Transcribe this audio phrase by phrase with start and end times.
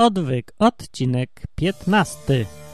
[0.00, 2.69] Odwyk, odcinek 15.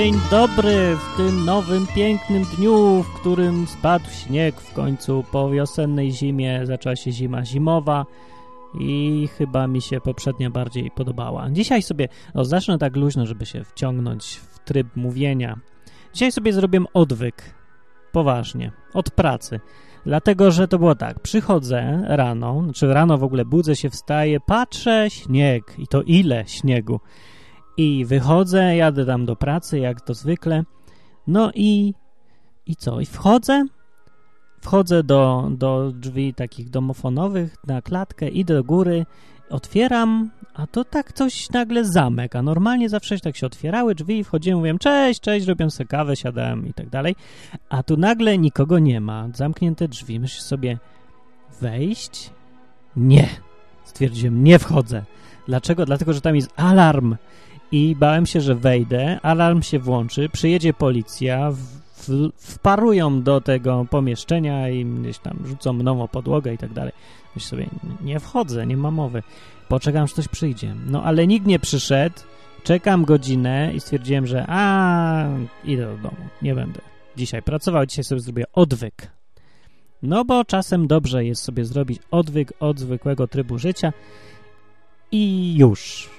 [0.00, 6.12] Dzień dobry w tym nowym, pięknym dniu, w którym spadł śnieg w końcu po wiosennej
[6.12, 8.06] zimie, zaczęła się zima zimowa
[8.78, 11.50] i chyba mi się poprzednia bardziej podobała.
[11.50, 15.58] Dzisiaj sobie, o zacznę tak luźno, żeby się wciągnąć w tryb mówienia.
[16.12, 17.54] Dzisiaj sobie zrobię odwyk,
[18.12, 19.60] poważnie, od pracy.
[20.06, 25.10] Dlatego, że to było tak, przychodzę rano, czy rano w ogóle budzę się, wstaję, patrzę,
[25.10, 27.00] śnieg i to ile śniegu.
[27.80, 30.64] I wychodzę, jadę tam do pracy, jak to zwykle.
[31.26, 31.94] No i,
[32.66, 33.00] i co?
[33.00, 33.64] I wchodzę,
[34.60, 39.06] wchodzę do, do drzwi takich domofonowych na klatkę, idę do góry,
[39.50, 44.24] otwieram, a to tak coś nagle zamek, a normalnie zawsze tak się otwierały drzwi i
[44.24, 47.16] wchodziłem, mówiłem cześć, cześć, robię sobie kawę, siadałem i tak dalej,
[47.68, 50.78] a tu nagle nikogo nie ma, zamknięte drzwi, myślę sobie
[51.60, 52.30] wejść?
[52.96, 53.28] Nie.
[53.84, 55.04] Stwierdziłem, nie wchodzę.
[55.46, 55.86] Dlaczego?
[55.86, 57.16] Dlatego, że tam jest alarm
[57.72, 61.80] i bałem się, że wejdę, alarm się włączy, przyjedzie policja, w,
[62.36, 66.92] wparują do tego pomieszczenia i gdzieś tam rzucą mną o podłogę i tak dalej.
[67.34, 67.66] Myślę sobie,
[68.00, 69.22] nie wchodzę, nie ma mowy.
[69.68, 70.74] Poczekam, że ktoś przyjdzie.
[70.86, 72.16] No ale nikt nie przyszedł,
[72.62, 75.28] czekam godzinę i stwierdziłem, że a
[75.64, 76.80] idę do domu, nie będę
[77.16, 79.10] dzisiaj pracował, dzisiaj sobie zrobię odwyk.
[80.02, 83.92] No bo czasem dobrze jest sobie zrobić odwyk od zwykłego trybu życia
[85.12, 86.10] i już.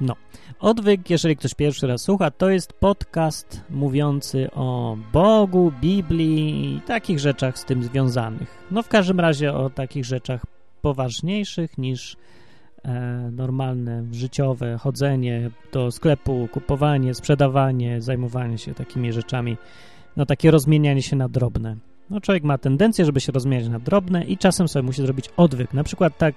[0.00, 0.16] No.
[0.60, 7.18] Odwyk, jeżeli ktoś pierwszy raz słucha, to jest podcast mówiący o Bogu, Biblii i takich
[7.18, 8.64] rzeczach z tym związanych.
[8.70, 10.46] No w każdym razie o takich rzeczach
[10.82, 12.16] poważniejszych niż
[12.84, 12.90] e,
[13.32, 19.56] normalne, życiowe chodzenie do sklepu, kupowanie, sprzedawanie, zajmowanie się takimi rzeczami,
[20.16, 21.76] no takie rozmienianie się na drobne.
[22.10, 25.74] No człowiek ma tendencję, żeby się rozmieniać na drobne i czasem sobie musi zrobić odwyk.
[25.74, 26.34] Na przykład tak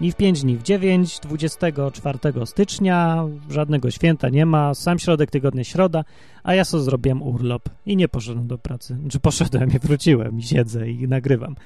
[0.00, 5.64] ni w 5, ni w 9, 24 stycznia, żadnego święta nie ma, sam środek tygodnia
[5.64, 6.04] środa,
[6.42, 8.96] a ja sobie zrobiłem urlop i nie poszedłem do pracy.
[9.10, 11.56] Czy poszedłem i wróciłem i siedzę i nagrywam.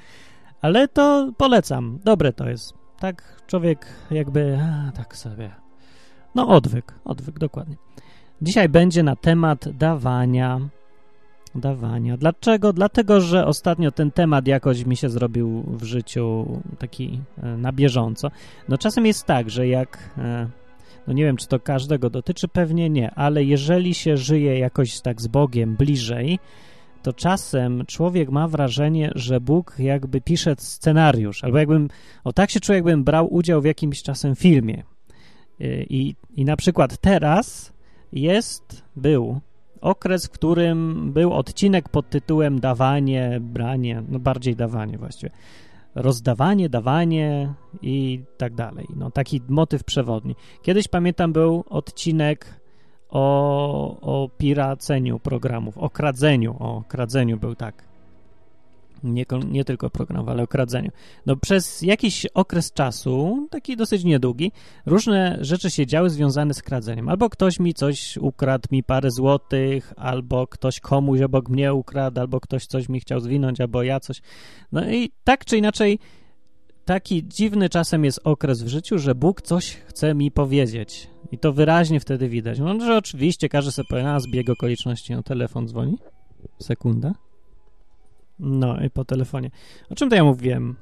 [0.61, 2.75] Ale to polecam, dobre to jest.
[2.99, 5.51] Tak człowiek jakby, a, tak sobie.
[6.35, 7.77] No odwyk, odwyk, dokładnie.
[8.43, 10.61] Dzisiaj będzie na temat dawania
[11.55, 12.17] dawania.
[12.17, 12.73] Dlaczego?
[12.73, 16.47] Dlatego, że ostatnio ten temat jakoś mi się zrobił w życiu
[16.79, 18.31] taki e, na bieżąco.
[18.69, 20.49] No czasem jest tak, że jak e,
[21.07, 25.23] no nie wiem, czy to każdego dotyczy, pewnie nie, ale jeżeli się żyje jakoś tak
[25.23, 26.39] z Bogiem bliżej,
[27.03, 31.89] to czasem człowiek ma wrażenie, że Bóg jakby pisze scenariusz, albo jakbym,
[32.25, 34.83] o tak się czuję, jakbym brał udział w jakimś czasem filmie.
[35.61, 37.73] E, I, i na przykład teraz
[38.13, 39.41] jest, był
[39.83, 45.33] okres, w którym był odcinek pod tytułem dawanie, branie, no bardziej dawanie właściwie,
[45.95, 48.87] rozdawanie, dawanie i tak dalej.
[48.97, 50.37] No taki motyw przewodni.
[50.63, 52.61] Kiedyś pamiętam był odcinek
[53.11, 57.92] o, o piraceniu programów, o kradzeniu, o kradzeniu był tak
[59.05, 60.91] nie, nie tylko program, ale o kradzeniu.
[61.27, 64.53] No przez jakiś okres czasu, taki dosyć niedługi,
[64.87, 67.09] różne rzeczy się działy związane z kradzeniem.
[67.09, 72.41] Albo ktoś mi coś ukradł, mi parę złotych, albo ktoś komuś obok mnie ukradł, albo
[72.41, 74.23] ktoś coś mi chciał zwinąć, albo ja coś.
[74.73, 75.99] No i tak czy inaczej
[76.85, 81.09] taki dziwny czasem jest okres w życiu, że Bóg coś chce mi powiedzieć.
[81.33, 82.59] I to wyraźnie wtedy widać.
[82.59, 85.99] No, że oczywiście każdy sobie powie, a zbieg okoliczności, no telefon dzwoni.
[86.59, 87.13] Sekunda.
[88.39, 89.51] No i po telefonie.
[89.91, 90.77] O czym to ja mówiłem?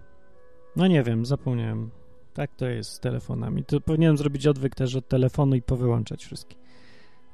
[0.76, 1.90] No nie wiem, zapomniałem.
[2.34, 3.64] Tak to jest z telefonami.
[3.64, 6.56] To powinienem zrobić odwyk też od telefonu i powyłączać wszystkie.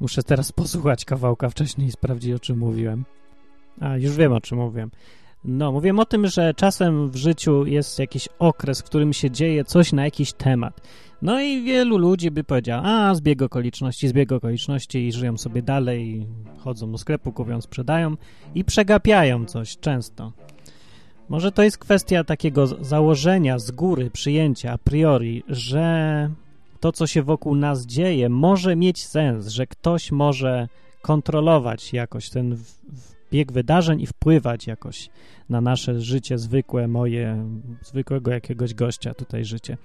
[0.00, 3.04] Muszę teraz posłuchać kawałka wcześniej i sprawdzić, o czym mówiłem.
[3.80, 4.90] A, już wiem, o czym mówiłem.
[5.44, 9.64] No, mówiłem o tym, że czasem w życiu jest jakiś okres, w którym się dzieje
[9.64, 10.80] coś na jakiś temat.
[11.22, 16.26] No i wielu ludzi by powiedział, a zbieg okoliczności, zbieg okoliczności i żyją sobie dalej,
[16.58, 18.16] chodzą do sklepu, kupią, sprzedają
[18.54, 20.32] i przegapiają coś często.
[21.28, 26.30] Może to jest kwestia takiego założenia z góry, przyjęcia a priori, że
[26.80, 30.68] to, co się wokół nas dzieje, może mieć sens, że ktoś może
[31.02, 32.56] kontrolować jakoś ten
[33.32, 35.08] bieg wydarzeń i wpływać jakoś
[35.48, 37.44] na nasze życie zwykłe, moje,
[37.82, 39.76] zwykłego jakiegoś gościa tutaj życie.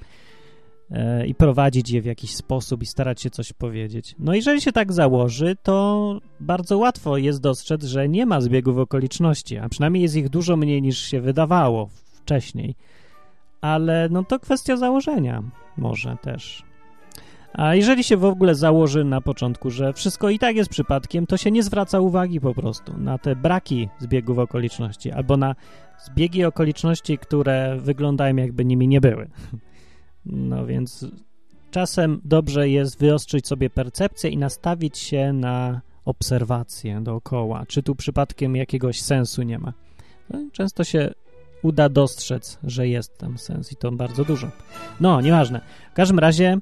[0.91, 4.15] E, i prowadzić je w jakiś sposób i starać się coś powiedzieć.
[4.19, 9.57] No jeżeli się tak założy, to bardzo łatwo jest dostrzec, że nie ma zbiegów okoliczności,
[9.57, 12.75] a przynajmniej jest ich dużo mniej niż się wydawało wcześniej.
[13.61, 15.43] Ale no to kwestia założenia
[15.77, 16.63] może też.
[17.53, 21.37] A jeżeli się w ogóle założy na początku, że wszystko i tak jest przypadkiem, to
[21.37, 25.55] się nie zwraca uwagi po prostu na te braki zbiegów okoliczności albo na
[26.05, 29.27] zbiegi okoliczności, które wyglądają jakby nimi nie były.
[30.25, 31.05] No więc
[31.71, 38.55] czasem dobrze jest wyostrzyć sobie percepcję i nastawić się na obserwację dookoła, czy tu przypadkiem
[38.55, 39.73] jakiegoś sensu nie ma.
[40.29, 41.13] No, często się
[41.63, 44.51] uda dostrzec, że jest tam sens i to bardzo dużo.
[44.99, 45.61] No, nieważne.
[45.91, 46.57] W każdym razie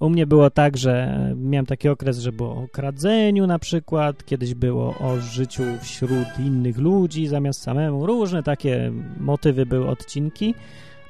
[0.00, 4.54] u mnie było tak, że miałem taki okres, że było o kradzeniu na przykład, kiedyś
[4.54, 8.06] było o życiu wśród innych ludzi zamiast samemu.
[8.06, 10.54] Różne takie motywy były, odcinki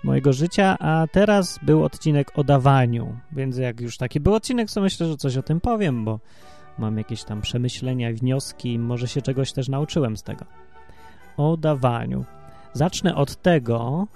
[0.05, 4.81] mojego życia, a teraz był odcinek o dawaniu, więc jak już taki był odcinek, to
[4.81, 6.21] myślę, że coś o tym powiem, bo
[6.79, 10.45] mam jakieś tam przemyślenia wnioski, może się czegoś też nauczyłem z tego.
[11.37, 12.25] O dawaniu.
[12.73, 14.07] Zacznę od tego,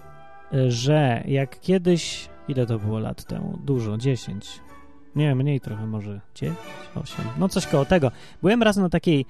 [0.69, 3.59] że jak kiedyś, ile to było lat temu?
[3.65, 4.61] Dużo, 10,
[5.17, 6.59] nie, mniej trochę, może 9,
[6.95, 8.11] 8, no coś koło tego.
[8.43, 9.27] Byłem raz na takiej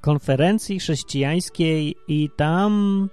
[0.00, 3.08] konferencji chrześcijańskiej i tam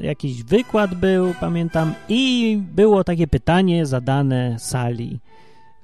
[0.00, 5.20] jakiś wykład był, pamiętam, i było takie pytanie zadane sali.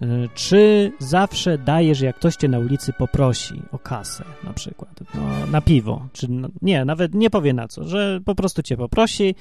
[0.02, 5.46] E, czy zawsze dajesz, jak ktoś cię na ulicy poprosi o kasę, na przykład, no,
[5.46, 9.34] na piwo, czy no, nie, nawet nie powie na co, że po prostu cię poprosi,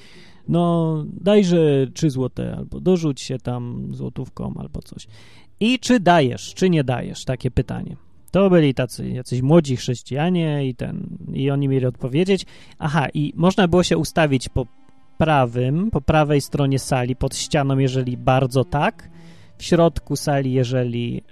[0.48, 5.08] no dajże trzy złote, albo dorzuć się tam złotówką, albo coś.
[5.60, 7.26] I czy dajesz, czy nie dajesz?
[7.26, 7.96] Takie pytanie.
[8.34, 12.46] To byli tacy jacyś młodzi chrześcijanie i ten, i oni mieli odpowiedzieć.
[12.80, 14.66] Aha, i można było się ustawić po
[15.18, 19.10] prawym, po prawej stronie sali, pod ścianą, jeżeli bardzo tak,
[19.58, 21.24] w środku sali, jeżeli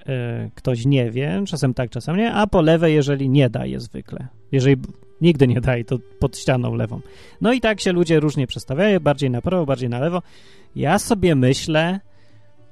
[0.45, 4.27] y, ktoś nie wie, czasem tak, czasem nie, a po lewej, jeżeli nie daje zwykle.
[4.51, 4.81] Jeżeli
[5.21, 6.99] nigdy nie daje, to pod ścianą lewą.
[7.41, 10.21] No i tak się ludzie różnie przestawiają, bardziej na prawo, bardziej na lewo.
[10.75, 11.99] Ja sobie myślę,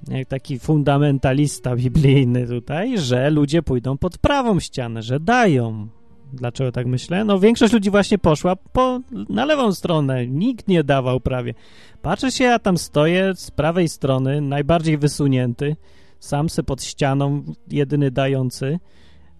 [0.07, 5.88] jak taki fundamentalista biblijny tutaj, że ludzie pójdą pod prawą ścianę, że dają.
[6.34, 7.24] Dlaczego tak myślę?
[7.24, 9.00] No większość ludzi właśnie poszła po,
[9.30, 10.28] na lewą stronę.
[10.28, 11.54] Nikt nie dawał prawie.
[12.01, 15.75] Patrzę się, ja tam stoję z prawej strony, najbardziej wysunięty,
[16.19, 18.80] sam se pod ścianą, jedyny dający,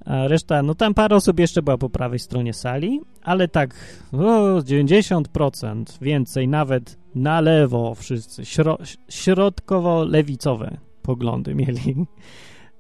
[0.10, 3.76] a reszta, no tam parę osób jeszcze była po prawej stronie sali, ale tak
[4.12, 4.18] o,
[4.60, 8.78] 90% więcej, nawet na lewo wszyscy, śro
[9.10, 11.96] środkowo-lewicowe poglądy mieli.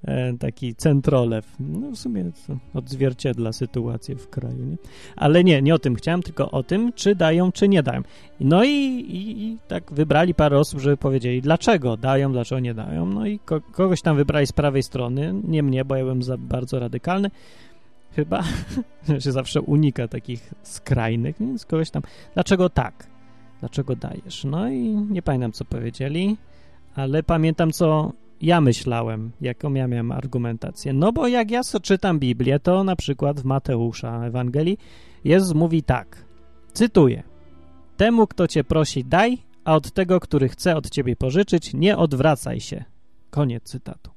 [0.04, 1.56] E, taki centrolew.
[1.60, 2.25] No w sumie
[2.74, 4.78] odzwierciedla sytuację w kraju, nie?
[5.16, 8.01] Ale nie, nie o tym chciałem, tylko o tym, czy dają, czy nie dają.
[8.40, 13.06] No i, i, i tak wybrali parę osób, żeby powiedzieli, dlaczego dają, dlaczego nie dają.
[13.06, 16.38] No i ko kogoś tam wybrali z prawej strony, nie mnie, bo ja byłem za
[16.38, 17.31] bardzo radykalny,
[18.16, 18.44] chyba,
[19.19, 22.04] się zawsze unika takich skrajnych, więc kogoś tam,
[22.34, 23.07] dlaczego tak?
[23.60, 24.44] Dlaczego dajesz?
[24.44, 26.38] No i nie pamiętam, co powiedzieli,
[26.95, 28.12] ale pamiętam, co
[28.42, 30.94] ja myślałem, jaką ja miałem argumentację.
[30.94, 34.78] No bo jak ja czytam Biblię, to na przykład w Mateusza Ewangelii
[35.24, 36.26] Jezus mówi tak,
[36.74, 37.24] cytuję,
[37.98, 42.60] temu, kto cię prosi, daj, a od tego, który chce od ciebie pożyczyć, nie odwracaj
[42.60, 42.84] się.
[43.30, 44.12] Koniec cytatu.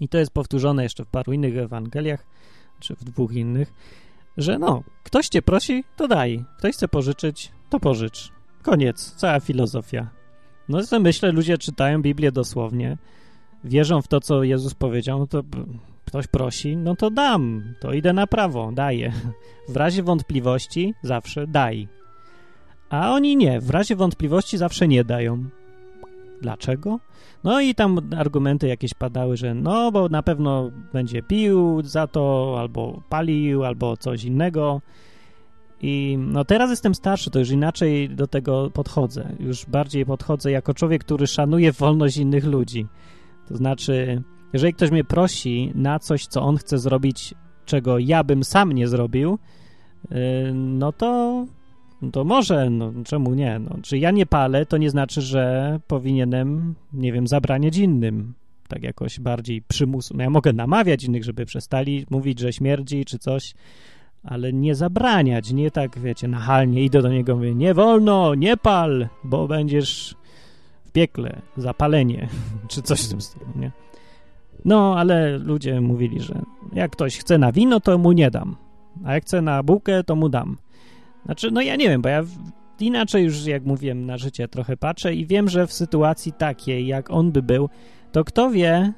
[0.00, 2.26] I to jest powtórzone jeszcze w paru innych Ewangeliach,
[2.80, 3.72] czy w dwóch innych,
[4.36, 6.44] że no, ktoś cię prosi, to daj.
[6.58, 8.32] Ktoś chce pożyczyć, to pożycz.
[8.62, 10.23] Koniec, cała filozofia.
[10.68, 12.96] No i myślę, ludzie czytają Biblię dosłownie,
[13.64, 15.42] wierzą w to, co Jezus powiedział, no to
[16.04, 19.12] ktoś prosi, no to dam, to idę na prawo, daję.
[19.68, 21.88] W razie wątpliwości zawsze daj.
[22.90, 25.44] A oni nie, w razie wątpliwości zawsze nie dają.
[26.42, 27.00] Dlaczego?
[27.44, 32.56] No i tam argumenty jakieś padały, że no, bo na pewno będzie pił za to,
[32.60, 34.80] albo palił, albo coś innego.
[35.82, 39.28] I no teraz jestem starszy, to już inaczej do tego podchodzę.
[39.40, 42.86] Już bardziej podchodzę jako człowiek, który szanuje wolność innych ludzi.
[43.48, 48.44] To znaczy, jeżeli ktoś mnie prosi na coś, co on chce zrobić, czego ja bym
[48.44, 49.38] sam nie zrobił,
[50.04, 50.16] y,
[50.54, 51.46] no to,
[52.12, 53.58] to może, no czemu nie?
[53.58, 58.34] No, czy ja nie palę, to nie znaczy, że powinienem, nie wiem, zabraniać innym.
[58.68, 60.14] Tak jakoś bardziej przymusu.
[60.16, 63.54] No ja mogę namawiać innych, żeby przestali mówić, że śmierdzi czy coś,
[64.24, 69.08] ale nie zabraniać, nie tak, wiecie, nachalnie idę do niego, mówię, nie wolno, nie pal,
[69.24, 70.14] bo będziesz
[70.84, 72.28] w piekle, zapalenie,
[72.68, 73.70] czy coś w tym stylu, nie?
[74.64, 78.56] No, ale ludzie mówili, że jak ktoś chce na wino, to mu nie dam,
[79.04, 80.56] a jak chce na bułkę, to mu dam.
[81.24, 82.24] Znaczy, no ja nie wiem, bo ja
[82.80, 87.10] inaczej już, jak mówiłem, na życie trochę patrzę i wiem, że w sytuacji takiej, jak
[87.10, 87.68] on by był,
[88.12, 88.92] to kto wie,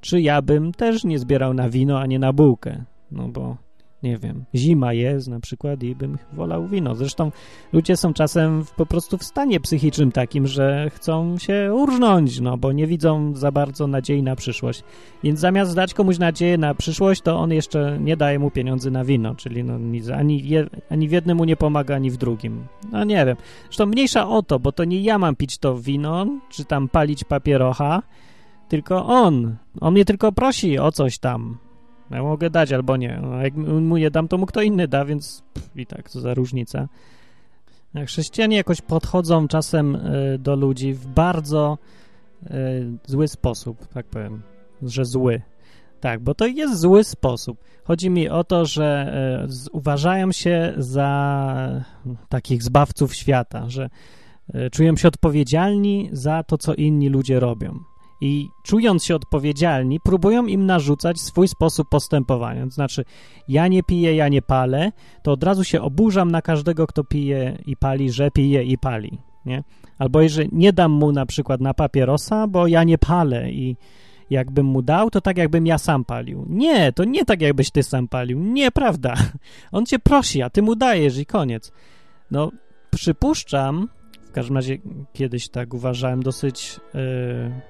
[0.00, 2.84] czy ja bym też nie zbierał na wino, a nie na bułkę.
[3.10, 3.56] No bo
[4.02, 6.94] nie wiem, zima jest na przykład i bym wolał wino.
[6.94, 7.32] Zresztą
[7.72, 12.72] ludzie są czasem po prostu w stanie psychicznym takim, że chcą się urżnąć, no bo
[12.72, 14.84] nie widzą za bardzo nadziei na przyszłość.
[15.22, 19.04] Więc zamiast dać komuś nadzieję na przyszłość, to on jeszcze nie daje mu pieniędzy na
[19.04, 22.64] wino, czyli no nic, ani, je, ani w jednym mu nie pomaga, ani w drugim.
[22.92, 23.36] No nie wiem.
[23.64, 27.24] Zresztą mniejsza o to, bo to nie ja mam pić to wino, czy tam palić
[27.24, 28.02] papierocha,
[28.68, 29.56] tylko on.
[29.80, 31.69] On mnie tylko prosi o coś tam.
[32.10, 33.18] Ja mogę dać albo nie.
[33.22, 36.20] No, jak mu nie dam, to mu kto inny da, więc pff, i tak, co
[36.20, 36.88] za różnica.
[38.06, 41.78] Chrześcijanie jakoś podchodzą czasem y, do ludzi w bardzo
[42.42, 42.48] y,
[43.06, 44.42] zły sposób, tak powiem,
[44.82, 45.42] że zły.
[46.00, 47.58] Tak, bo to jest zły sposób.
[47.84, 49.14] Chodzi mi o to, że
[49.72, 51.84] uważają się za
[52.28, 53.90] takich zbawców świata, że
[54.72, 57.89] czują się odpowiedzialni za to, co inni ludzie robią
[58.20, 62.64] i czując się odpowiedzialni, próbują im narzucać swój sposób postępowania.
[62.64, 63.04] To znaczy,
[63.48, 67.58] ja nie piję, ja nie palę, to od razu się oburzam na każdego, kto pije
[67.66, 69.18] i pali, że pije i pali.
[69.44, 69.64] Nie?
[69.98, 73.76] Albo jeżeli nie dam mu na przykład na papierosa, bo ja nie palę i
[74.30, 76.46] jakbym mu dał, to tak jakbym ja sam palił.
[76.48, 78.40] Nie, to nie tak jakbyś ty sam palił.
[78.40, 79.14] Nieprawda.
[79.72, 81.72] On cię prosi, a ty mu dajesz i koniec.
[82.30, 82.50] No,
[82.90, 83.88] przypuszczam,
[84.30, 84.78] w każdym razie
[85.12, 87.00] kiedyś tak uważałem dosyć yy,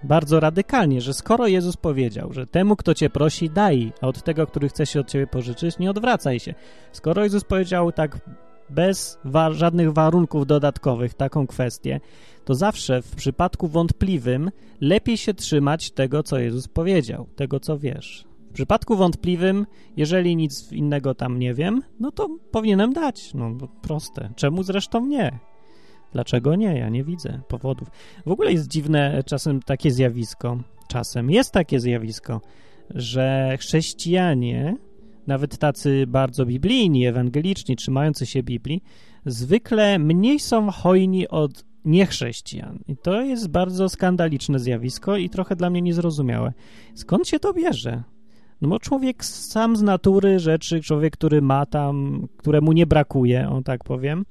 [0.03, 4.47] bardzo radykalnie, że skoro Jezus powiedział, że temu, kto cię prosi, daj, a od tego,
[4.47, 6.55] który chce się od ciebie pożyczyć, nie odwracaj się.
[6.93, 8.19] Skoro Jezus powiedział tak
[8.71, 12.01] bez wa żadnych warunków dodatkowych taką kwestię,
[12.45, 14.51] to zawsze w przypadku wątpliwym
[14.81, 18.25] lepiej się trzymać tego, co Jezus powiedział, tego, co wiesz.
[18.51, 23.35] W przypadku wątpliwym, jeżeli nic innego tam nie wiem, no to powinienem dać.
[23.35, 23.51] No
[23.83, 24.31] proste.
[24.37, 25.50] Czemu zresztą nie?
[26.13, 26.79] Dlaczego nie?
[26.79, 27.89] Ja nie widzę powodów.
[28.27, 32.41] W ogóle jest dziwne czasem takie zjawisko, czasem jest takie zjawisko,
[32.95, 34.77] że chrześcijanie,
[35.27, 38.83] nawet tacy bardzo biblijni, ewangeliczni, trzymający się Biblii,
[39.27, 42.79] zwykle mniej są hojni od niechrześcijan.
[42.89, 46.53] I to jest bardzo skandaliczne zjawisko i trochę dla mnie niezrozumiałe.
[46.95, 48.03] Skąd się to bierze?
[48.61, 53.63] No bo człowiek sam z natury rzeczy, człowiek, który ma tam, któremu nie brakuje, on
[53.63, 54.25] tak powiem,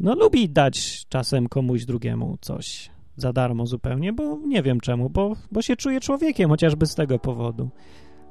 [0.00, 5.32] no lubi dać czasem komuś drugiemu coś za darmo zupełnie, bo nie wiem czemu, bo,
[5.52, 7.70] bo się czuje człowiekiem, chociażby z tego powodu.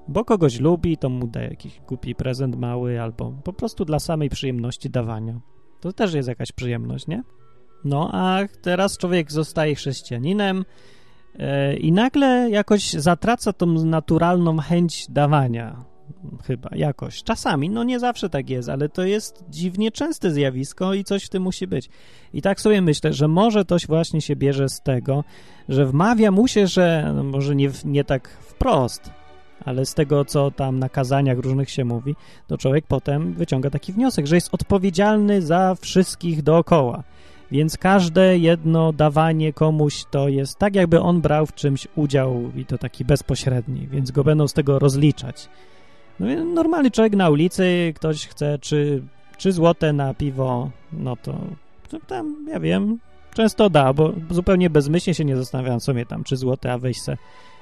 [0.08, 4.30] Bo kogoś lubi, to mu da jakiś głupi prezent mały, albo po prostu dla samej
[4.30, 5.40] przyjemności dawania.
[5.82, 7.24] To też jest jakaś przyjemność, nie?
[7.86, 10.66] No, a teraz człowiek zostaje chrześcijaninem
[11.36, 15.89] yy, i nagle jakoś zatraca tą naturalną chęć dawania
[16.48, 17.24] chyba, jakoś.
[17.24, 21.30] Czasami, no nie zawsze tak jest, ale to jest dziwnie częste zjawisko i coś w
[21.30, 21.90] tym musi być.
[22.34, 25.24] I tak sobie myślę, że może to właśnie się bierze z tego,
[25.70, 29.12] że wmawia mu się, że no może nie, nie tak wprost,
[29.66, 32.16] ale z tego, co tam na kazaniach różnych się mówi,
[32.48, 37.04] to człowiek potem wyciąga taki wniosek, że jest odpowiedzialny za wszystkich dookoła.
[37.52, 42.66] Więc każde jedno dawanie komuś to jest tak, jakby on brał w czymś udział i
[42.66, 45.50] to taki bezpośredni, więc go będą z tego rozliczać.
[46.20, 49.04] No, normalny człowiek na ulicy, ktoś chce czy,
[49.38, 51.38] czy złote na piwo, no to,
[52.08, 53.00] tam, ja wiem,
[53.34, 57.18] często da, bo zupełnie bezmyślnie się nie zastanawiam sobie tam, czy złote, a weź se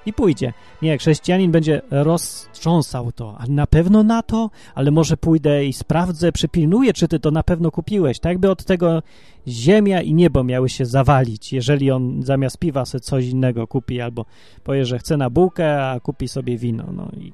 [0.05, 0.53] i pójdzie.
[0.81, 6.31] Nie, chrześcijanin będzie roztrząsał to, a na pewno na to, ale może pójdę i sprawdzę,
[6.31, 8.19] przypilnuję, czy ty to na pewno kupiłeś.
[8.19, 9.03] Tak by od tego
[9.47, 14.25] ziemia i niebo miały się zawalić, jeżeli on zamiast piwa sobie coś innego kupi, albo
[14.63, 16.85] powie, że chce na bułkę, a kupi sobie wino.
[16.91, 17.33] No i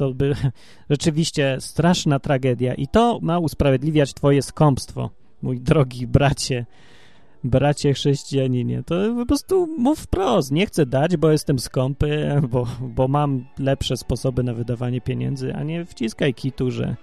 [0.00, 0.34] to by
[0.90, 5.10] rzeczywiście straszna tragedia i to ma usprawiedliwiać twoje skąpstwo,
[5.42, 6.66] mój drogi bracie,
[7.44, 8.82] bracie chrześcijaninie.
[8.82, 13.96] To po prostu mów wprost, nie chcę dać, bo jestem skąpy, bo, bo mam lepsze
[13.96, 16.96] sposoby na wydawanie pieniędzy, a nie wciskaj kitu, że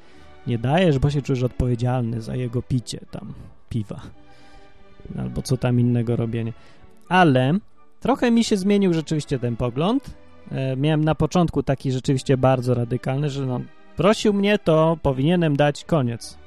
[0.47, 3.33] nie dajesz, bo się czujesz odpowiedzialny za jego picie tam
[3.69, 4.01] piwa
[5.17, 6.53] albo co tam innego robienie.
[7.09, 7.53] Ale
[7.99, 10.26] trochę mi się zmienił rzeczywiście ten pogląd
[10.77, 13.61] miałem na początku taki rzeczywiście bardzo radykalny, że no,
[13.95, 16.37] prosił mnie, to powinienem dać koniec,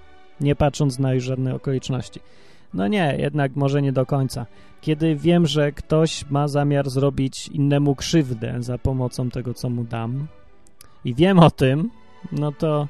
[0.41, 2.21] nie patrząc na już żadne okoliczności.
[2.75, 4.47] No nie, jednak może nie do końca.
[4.81, 10.27] Kiedy wiem, że ktoś ma zamiar zrobić innemu krzywdę za pomocą tego, co mu dam
[11.05, 11.91] i wiem o tym,
[12.33, 12.89] no to,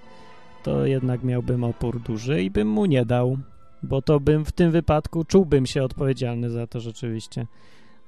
[0.63, 3.39] to jednak miałbym opór duży i bym mu nie dał,
[3.83, 7.47] bo to bym w tym wypadku czułbym się odpowiedzialny za to rzeczywiście.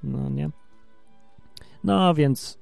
[0.03, 0.51] No nie?
[1.85, 2.62] No więc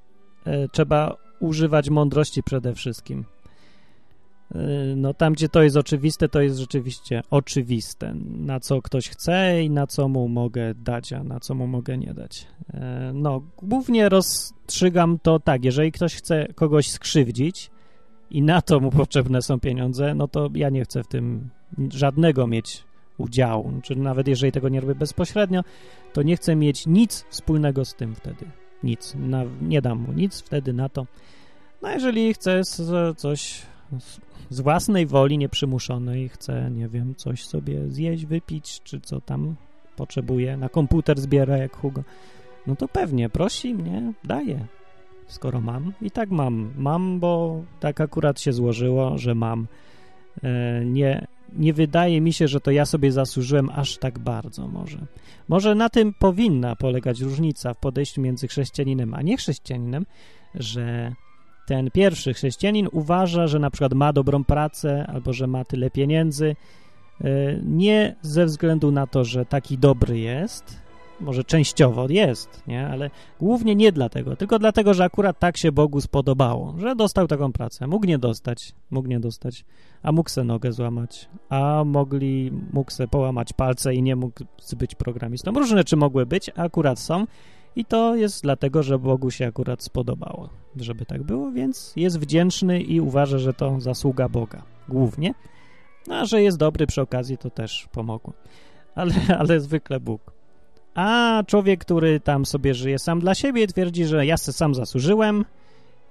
[0.71, 3.25] trzeba używać mądrości przede wszystkim.
[4.95, 9.69] no tam, gdzie to jest oczywiste, to jest rzeczywiście oczywiste, na co ktoś chce i
[9.69, 12.47] na co mu mogę dać, a na co mu mogę nie dać.
[12.73, 17.71] E, no, głównie rozstrzygam to tak, jeżeli ktoś chce kogoś skrzywdzić
[18.31, 21.49] i na to mu potrzebne są pieniądze, no to ja nie chcę w tym
[21.89, 22.83] żadnego mieć
[23.17, 25.61] udziału, czy nawet jeżeli tego nie robię bezpośrednio,
[26.13, 28.60] to nie chcę mieć nic wspólnego z tym wtedy.
[28.83, 29.15] Nic.
[29.15, 31.05] Na, nie dam mu nic wtedy na to.
[31.81, 32.61] No jeżeli chce
[33.17, 33.61] coś
[34.49, 39.55] z własnej woli, nieprzymuszonej, chce, nie wiem, coś sobie zjeść, wypić, czy co tam
[39.95, 42.03] potrzebuje, na komputer zbiera jak Hugo,
[42.67, 44.65] no to pewnie prosi mnie, daje.
[45.27, 46.73] Skoro mam, i tak mam.
[46.77, 49.67] Mam, bo tak akurat się złożyło, że mam.
[50.43, 54.97] E, nie, nie wydaje mi się, że to ja sobie zasłużyłem aż tak bardzo może.
[55.47, 60.05] Może na tym powinna polegać różnica w podejściu między chrześcijaninem a niechrześcijaninem,
[60.55, 61.15] że
[61.67, 66.55] ten pierwszy chrześcijanin uważa, że na przykład ma dobrą pracę albo że ma tyle pieniędzy,
[67.21, 67.27] e,
[67.63, 70.80] nie ze względu na to, że taki dobry jest,
[71.21, 72.87] może częściowo jest, nie?
[72.87, 73.09] ale
[73.39, 77.87] głównie nie dlatego, tylko dlatego, że akurat tak się Bogu spodobało, że dostał taką pracę.
[77.87, 79.65] Mógł nie dostać, mógł nie dostać,
[80.03, 84.43] a mógł se nogę złamać, a mogli, mógł se połamać palce i nie mógł
[84.77, 85.51] być programistą.
[85.51, 87.25] Różne rzeczy mogły być, a akurat są
[87.75, 92.81] i to jest dlatego, że Bogu się akurat spodobało, żeby tak było, więc jest wdzięczny
[92.81, 95.33] i uważa, że to zasługa Boga głównie.
[96.07, 98.33] No, a że jest dobry przy okazji, to też pomogło.
[98.95, 100.40] Ale, ale zwykle Bóg.
[100.95, 105.45] A człowiek, który tam sobie żyje sam dla siebie, twierdzi, że ja se sam zasłużyłem,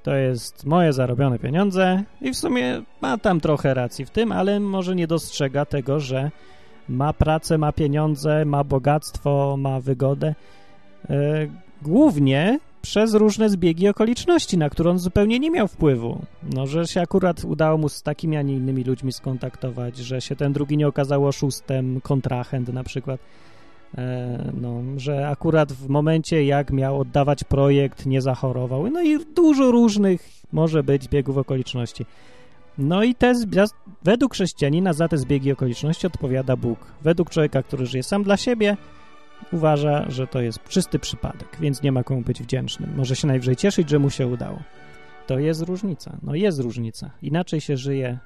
[0.03, 4.61] to jest moje zarobione pieniądze i w sumie ma tam trochę racji w tym, ale
[4.61, 6.31] może nie dostrzega tego, że
[6.89, 10.35] ma pracę, ma pieniądze, ma bogactwo, ma wygodę
[11.11, 11.47] E,
[11.83, 16.23] głównie przez różne zbiegi okoliczności, na które on zupełnie nie miał wpływu.
[16.55, 20.37] No, że się akurat udało mu z takimi, a nie innymi ludźmi skontaktować, że się
[20.37, 23.21] ten drugi nie okazał oszustem, kontrahent na przykład.
[23.99, 28.91] E, no, że akurat w momencie, jak miał oddawać projekt, nie zachorował.
[28.91, 32.07] No i dużo różnych może być zbiegów okoliczności.
[32.79, 33.35] No i te,
[34.05, 36.79] według chrześcijanina za te zbiegi okoliczności odpowiada Bóg.
[37.03, 38.77] Według człowieka, który żyje sam dla siebie,
[39.53, 42.91] uważa, że to jest czysty przypadek, więc nie ma komu być wdzięcznym.
[42.97, 44.63] Może się najwyżej cieszyć, że mu się udało.
[45.27, 46.17] To jest różnica.
[46.23, 47.11] No jest różnica.
[47.23, 48.19] Inaczej się żyje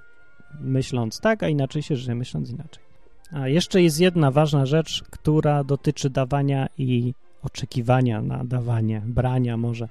[0.60, 2.83] myśląc tak, a inaczej się żyje myśląc inaczej.
[3.34, 9.88] A jeszcze jest jedna ważna rzecz, która dotyczy dawania i oczekiwania na dawanie, brania może.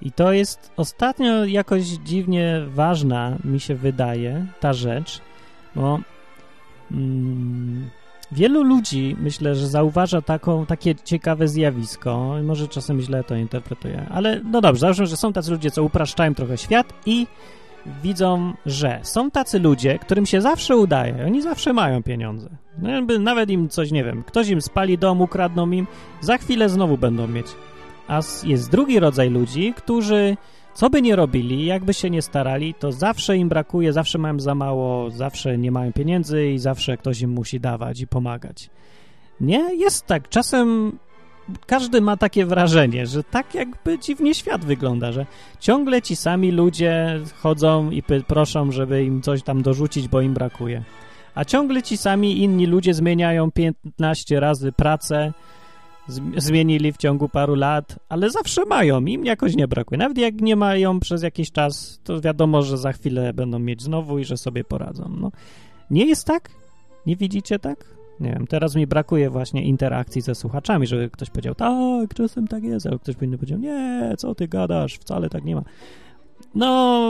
[0.00, 5.20] I to jest ostatnio jakoś dziwnie ważna, mi się wydaje, ta rzecz,
[5.74, 6.00] bo
[6.90, 7.90] mm,
[8.32, 14.40] Wielu ludzi, myślę, że zauważa taką, takie ciekawe zjawisko, może czasem źle to interpretuje, ale
[14.44, 17.26] no dobrze, załóżmy, że są tacy ludzie, co upraszczają trochę świat i
[18.02, 22.48] widzą, że są tacy ludzie, którym się zawsze udaje, oni zawsze mają pieniądze.
[22.78, 25.86] No nawet im coś, nie wiem, ktoś im spali dom, ukradną im,
[26.20, 27.46] za chwilę znowu będą mieć.
[28.08, 30.36] A jest drugi rodzaj ludzi, którzy
[30.74, 34.54] co by nie robili, jakby się nie starali, to zawsze im brakuje, zawsze mają za
[34.54, 38.70] mało, zawsze nie mają pieniędzy i zawsze ktoś im musi dawać i pomagać.
[39.40, 39.74] Nie?
[39.74, 40.28] Jest tak.
[40.28, 40.98] Czasem
[41.66, 45.26] każdy ma takie wrażenie, że tak jakby dziwnie świat wygląda, że
[45.60, 50.82] ciągle ci sami ludzie chodzą i proszą, żeby im coś tam dorzucić, bo im brakuje.
[51.34, 55.32] A ciągle ci sami inni ludzie zmieniają 15 razy pracę,
[56.36, 59.98] zmienili w ciągu paru lat, ale zawsze mają, im jakoś nie brakuje.
[59.98, 64.18] Nawet jak nie mają przez jakiś czas, to wiadomo, że za chwilę będą mieć znowu
[64.18, 65.16] i że sobie poradzą.
[65.20, 65.30] No,
[65.90, 66.50] nie jest tak?
[67.06, 68.01] Nie widzicie tak?
[68.22, 72.64] Nie wiem, teraz mi brakuje właśnie interakcji ze słuchaczami, żeby ktoś powiedział, tak, czasem tak
[72.64, 75.62] jest, a ktoś inny powiedział, nie, co ty gadasz, wcale tak nie ma.
[76.54, 77.08] No,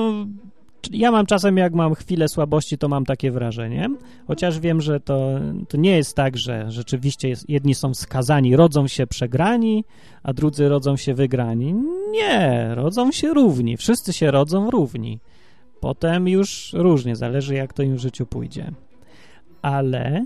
[0.90, 3.88] ja mam czasem, jak mam chwilę słabości, to mam takie wrażenie,
[4.26, 5.30] chociaż wiem, że to,
[5.68, 9.84] to nie jest tak, że rzeczywiście jest, jedni są skazani, rodzą się przegrani,
[10.22, 11.74] a drudzy rodzą się wygrani.
[12.10, 15.18] Nie, rodzą się równi, wszyscy się rodzą równi.
[15.80, 18.72] Potem już różnie, zależy jak to im w życiu pójdzie.
[19.62, 20.24] Ale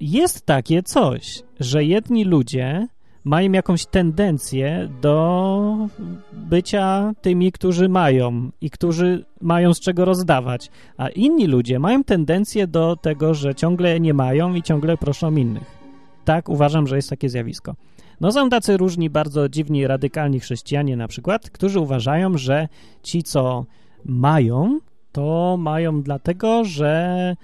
[0.00, 2.86] jest takie coś, że jedni ludzie
[3.24, 5.88] mają jakąś tendencję do
[6.32, 12.66] bycia tymi, którzy mają i którzy mają z czego rozdawać, a inni ludzie mają tendencję
[12.66, 15.78] do tego, że ciągle nie mają i ciągle proszą innych.
[16.24, 17.74] Tak uważam, że jest takie zjawisko.
[18.20, 22.68] No są tacy różni, bardzo dziwni, radykalni chrześcijanie na przykład, którzy uważają, że
[23.02, 23.64] ci, co
[24.04, 24.78] mają,
[25.12, 27.36] to mają dlatego, że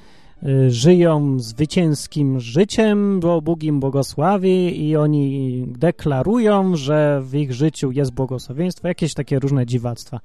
[0.69, 8.13] żyją zwycięskim życiem, bo Bóg im błogosławi i oni deklarują, że w ich życiu jest
[8.13, 10.21] błogosławieństwo, jakieś takie różne dziwactwa.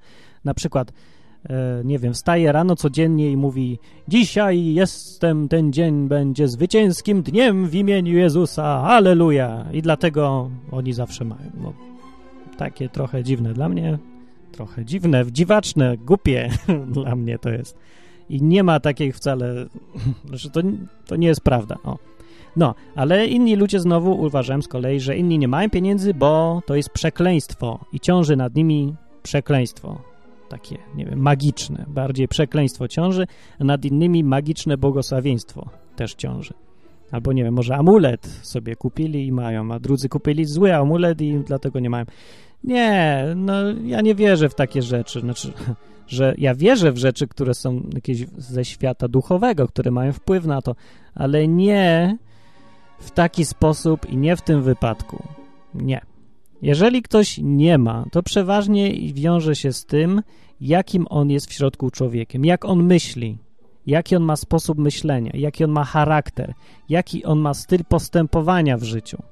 [0.45, 0.93] Na przykład
[1.49, 7.67] e, nie wiem, wstaje rano codziennie i mówi dzisiaj jestem, ten dzień będzie zwycięskim dniem
[7.67, 9.65] w imieniu Jezusa, aleluja.
[9.73, 11.51] I dlatego oni zawsze mają.
[11.63, 11.73] No,
[12.57, 13.97] takie trochę dziwne dla mnie,
[14.51, 16.49] trochę dziwne, dziwaczne, głupie
[16.95, 17.77] dla mnie to jest.
[18.29, 19.65] I nie ma takich wcale,
[20.27, 20.61] znaczy to,
[21.05, 21.75] to nie jest prawda.
[21.83, 21.97] O.
[22.55, 26.75] No, ale inni ludzie znowu uważają z kolei, że inni nie mają pieniędzy, bo to
[26.75, 30.01] jest przekleństwo i ciąży nad nimi przekleństwo.
[30.49, 31.85] Takie, nie wiem, magiczne.
[31.87, 33.27] Bardziej przekleństwo ciąży,
[33.59, 36.53] a nad innymi magiczne błogosławieństwo też ciąży.
[37.11, 41.39] Albo nie wiem, może amulet sobie kupili i mają, a drudzy kupili zły amulet i
[41.39, 42.05] dlatego nie mają.
[42.65, 45.19] Nie, no ja nie wierzę w takie rzeczy.
[45.19, 45.53] Znaczy,
[46.07, 50.61] że ja wierzę w rzeczy, które są jakieś ze świata duchowego, które mają wpływ na
[50.61, 50.75] to,
[51.15, 52.17] ale nie
[52.99, 55.23] w taki sposób i nie w tym wypadku.
[55.73, 56.01] Nie.
[56.61, 60.21] Jeżeli ktoś nie ma, to przeważnie wiąże się z tym,
[60.61, 63.37] jakim on jest w środku człowiekiem, jak on myśli,
[63.85, 66.53] jaki on ma sposób myślenia, jaki on ma charakter,
[66.89, 69.23] jaki on ma styl postępowania w życiu,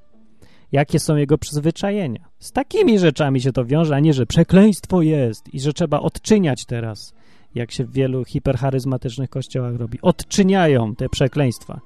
[0.74, 2.30] jakie są jego przyzwyczajenia.
[2.40, 6.66] Z takimi rzeczami się to wiąże, a nie, że przekleństwo jest i że trzeba odczyniać
[6.66, 7.14] teraz,
[7.56, 10.00] jak się w wielu hipercharyzmatycznych kościołach robi.
[10.02, 11.82] Odczyniają te przekleństwa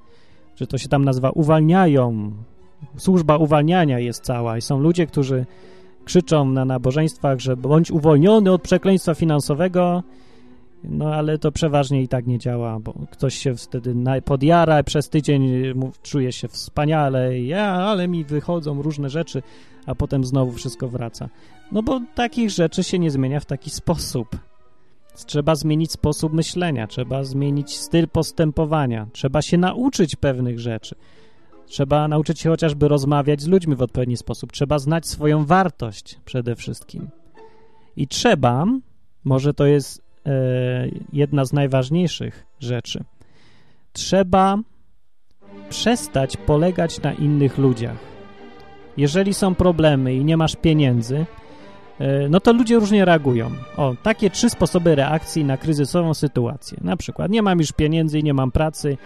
[0.58, 2.32] że to się tam nazywa uwalniają.
[2.96, 5.46] Służba uwalniania jest cała i są ludzie, którzy
[6.04, 10.02] krzyczą na nabożeństwach, że bądź uwolniony od przekleństwa finansowego,
[10.84, 15.50] no ale to przeważnie i tak nie działa, bo ktoś się wtedy podjara, przez tydzień
[16.02, 19.42] czuje się wspaniale, ja, ale mi wychodzą różne rzeczy,
[19.86, 21.28] a potem znowu wszystko wraca.
[21.72, 24.28] No bo takich rzeczy się nie zmienia w taki sposób.
[25.26, 30.94] Trzeba zmienić sposób myślenia, trzeba zmienić styl postępowania, trzeba się nauczyć pewnych rzeczy.
[31.66, 34.52] Trzeba nauczyć się chociażby rozmawiać z ludźmi w odpowiedni sposób.
[34.52, 37.08] Trzeba znać swoją wartość przede wszystkim.
[37.96, 38.64] I trzeba,
[39.24, 40.07] może to jest
[41.12, 43.04] jedna z najważniejszych rzeczy,
[43.92, 44.58] trzeba
[45.68, 47.98] przestać polegać na innych ludziach.
[48.96, 51.26] Jeżeli są problemy i nie masz pieniędzy,
[51.98, 53.50] E, no to ludzie różnie reagują.
[53.76, 56.78] O, takie trzy sposoby reakcji na kryzysową sytuację.
[56.80, 58.96] Na przykład nie mam już pieniędzy i nie mam pracy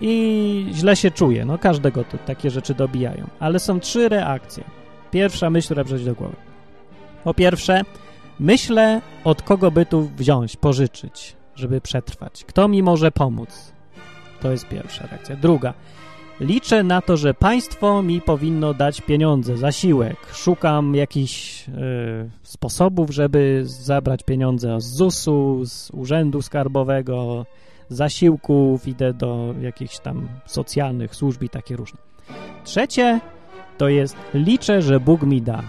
[0.00, 1.44] i źle się czuję.
[1.44, 3.26] No każdego to takie rzeczy dobijają.
[3.40, 4.64] Ale są trzy reakcje.
[5.10, 6.36] Pierwsza myśl, która przychodzi do głowy.
[7.24, 7.82] Po pierwsze,
[8.40, 12.44] myślę, od kogo by tu wziąć, pożyczyć, żeby przetrwać.
[12.44, 13.72] Kto mi może pomóc?
[14.40, 15.36] To jest pierwsza reakcja.
[15.36, 15.74] Druga,
[16.40, 20.16] Liczę na to, że państwo mi powinno dać pieniądze, zasiłek.
[20.32, 21.72] Szukam jakichś y,
[22.42, 27.46] sposobów, żeby zabrać pieniądze z ZUS-u, z Urzędu Skarbowego,
[27.88, 31.98] zasiłków, idę do jakichś tam socjalnych służb i takie różne.
[32.64, 33.20] Trzecie
[33.78, 35.62] to jest liczę, że Bóg mi da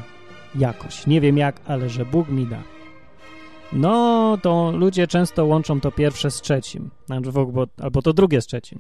[0.56, 1.08] jakoś.
[1.08, 2.64] Nie wiem jak, ale że Bóg mi da.
[3.74, 8.80] No, to ludzie często łączą to pierwsze z trzecim, albo, albo to drugie z trzecim.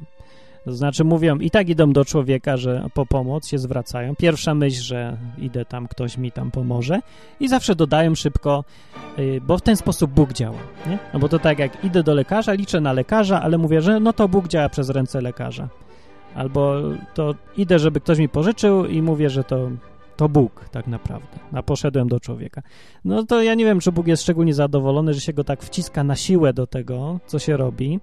[0.65, 4.15] To znaczy mówią, i tak idą do człowieka, że po pomoc się zwracają.
[4.15, 6.99] Pierwsza myśl, że idę tam, ktoś mi tam pomoże
[7.39, 8.63] i zawsze dodają szybko,
[9.19, 10.57] y, bo w ten sposób Bóg działa,
[10.87, 10.99] nie?
[11.13, 14.13] No bo to tak jak idę do lekarza, liczę na lekarza, ale mówię, że no
[14.13, 15.69] to Bóg działa przez ręce lekarza.
[16.35, 16.75] Albo
[17.13, 19.69] to idę, żeby ktoś mi pożyczył i mówię, że to,
[20.17, 22.61] to Bóg tak naprawdę, a poszedłem do człowieka.
[23.05, 26.03] No to ja nie wiem, czy Bóg jest szczególnie zadowolony, że się go tak wciska
[26.03, 27.99] na siłę do tego, co się robi,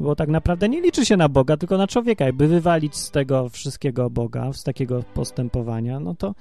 [0.00, 2.24] bo tak naprawdę nie liczy się na Boga, tylko na człowieka.
[2.24, 6.34] Jakby wywalić z tego wszystkiego Boga, z takiego postępowania, no to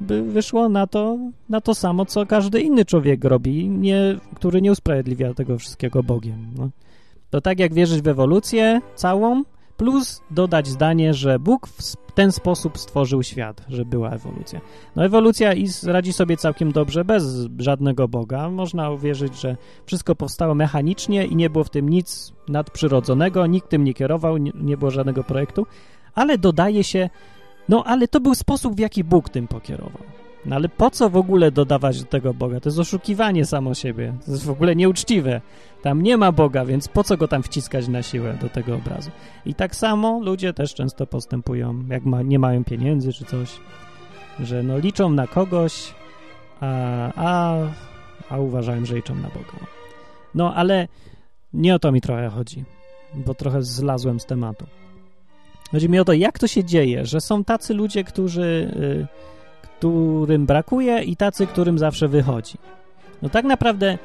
[0.00, 4.72] by wyszło na to, na to samo, co każdy inny człowiek robi, nie, który nie
[4.72, 6.50] usprawiedliwia tego wszystkiego Bogiem.
[6.58, 6.70] No.
[7.30, 9.42] To tak jak wierzyć w ewolucję całą,
[9.76, 14.60] plus dodać zdanie, że Bóg w ten sposób stworzył świat, że była ewolucja.
[14.96, 15.52] No ewolucja
[15.86, 18.50] radzi sobie całkiem dobrze bez żadnego Boga.
[18.50, 19.56] Można uwierzyć, że
[19.86, 24.76] wszystko powstało mechanicznie i nie było w tym nic nadprzyrodzonego, nikt tym nie kierował, nie,
[24.76, 25.66] było żadnego projektu,
[26.14, 27.10] ale dodaje się,
[27.68, 30.02] no ale to był sposób, w jaki Bóg tym pokierował.
[30.46, 32.60] No ale po co w ogóle dodawać do tego Boga?
[32.60, 34.14] To jest oszukiwanie samo siebie.
[34.26, 35.40] To jest w ogóle nieuczciwe.
[35.82, 39.10] Tam nie ma Boga, więc po co go tam wciskać na siłę do tego obrazu?
[39.46, 43.60] I tak samo ludzie też często postępują, jak ma, nie mają pieniędzy czy coś,
[44.40, 45.94] że no liczą na kogoś,
[46.60, 46.66] a,
[47.16, 47.56] a,
[48.30, 49.66] a uważają, że liczą na Boga.
[50.34, 50.88] No ale
[51.52, 52.64] nie o to mi trochę chodzi,
[53.14, 54.66] bo trochę zlazłem z tematu.
[55.72, 58.74] Chodzi mi o to, jak to się dzieje, że są tacy ludzie, którzy...
[59.00, 59.33] Yy,
[59.78, 62.54] którym brakuje i tacy, którym zawsze wychodzi.
[63.22, 63.98] No tak naprawdę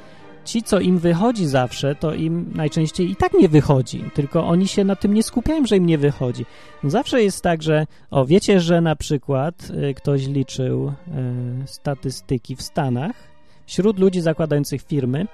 [0.45, 4.83] ci, co im wychodzi zawsze, to im najczęściej i tak nie wychodzi, tylko oni się
[4.83, 6.45] na tym nie skupiają, że im nie wychodzi.
[6.83, 10.91] No zawsze jest tak, że o, wiecie, że na przykład y, ktoś liczył y,
[11.67, 13.11] statystyki w Stanach
[13.65, 15.27] wśród ludzi zakładających firmy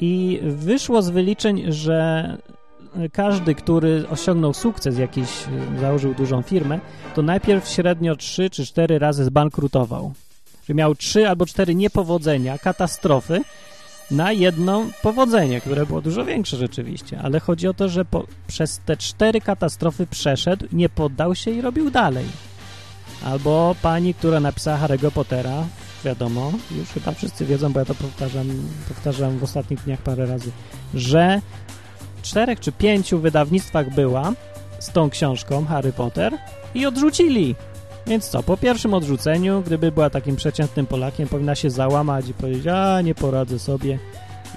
[0.00, 2.28] I wyszło z wyliczeń, że
[3.12, 5.28] każdy, który osiągnął sukces jakiś,
[5.80, 6.80] założył dużą firmę,
[7.14, 10.12] to najpierw średnio 3 czy 4 razy zbankrutował.
[10.68, 13.40] Że miał 3 albo 4 niepowodzenia, katastrofy,
[14.10, 18.80] na jedno powodzenie, które było dużo większe rzeczywiście, ale chodzi o to, że po, przez
[18.84, 22.24] te cztery katastrofy przeszedł, nie poddał się i robił dalej.
[23.24, 25.64] Albo pani, która napisała Harry'ego Pottera,
[26.04, 28.46] wiadomo, już chyba wszyscy wiedzą, bo ja to powtarzam,
[28.88, 30.50] powtarzam w ostatnich dniach parę razy,
[30.94, 31.40] że
[32.24, 34.32] czterech czy pięciu wydawnictwach była
[34.78, 36.32] z tą książką Harry Potter
[36.74, 37.54] i odrzucili.
[38.06, 42.66] Więc co, po pierwszym odrzuceniu, gdyby była takim przeciętnym Polakiem, powinna się załamać i powiedzieć,
[42.66, 43.98] a nie poradzę sobie,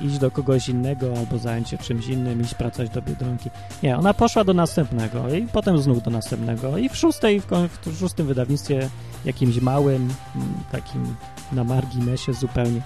[0.01, 3.49] iść do kogoś innego albo zająć się czymś innym, iść pracować do Biedronki.
[3.83, 7.45] Nie, ona poszła do następnego i potem znów do następnego i w szóstej, w,
[7.85, 8.89] w szóstym wydawnictwie
[9.25, 11.15] jakimś małym, mm, takim
[11.51, 12.81] na marginesie zupełnie,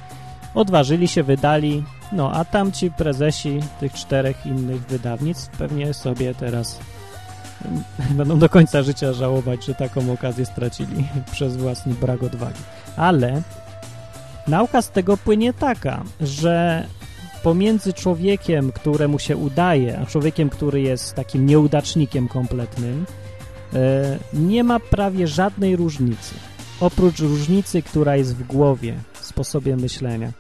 [0.56, 6.80] odważyli się, wydali, no a tamci prezesi tych czterech innych wydawnictw pewnie sobie teraz
[8.18, 12.62] będą do końca życia żałować, że taką okazję stracili przez własny brak odwagi.
[12.98, 13.42] Ale
[14.48, 16.86] nauka z tego płynie taka, że
[17.44, 23.06] pomiędzy człowiekiem, któremu się udaje, a człowiekiem, który jest takim nieudacznikiem kompletnym,
[23.74, 26.36] e, nie ma prawie żadnej różnicy.
[26.80, 28.96] Oprócz różnicy, która jest w głowie,
[29.44, 30.32] sposobie myślenia.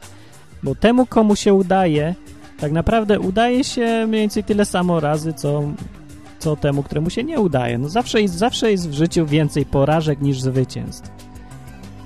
[0.63, 2.15] Bo temu, komu się udaje,
[2.59, 5.63] tak naprawdę udaje się mniej więcej tyle samo razy, co
[6.39, 7.77] co temu, któremu się nie udaje.
[7.77, 11.11] No zawsze jest, zawsze jest w życiu więcej porażek niż zwycięstw.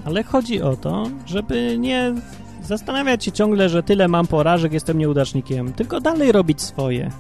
[0.06, 2.14] Ale chodzi o to, żeby nie
[2.64, 7.12] zastanawiać się ciągle, że tyle mam porażek, jestem nieudacznikiem, tylko dalej robić swoje.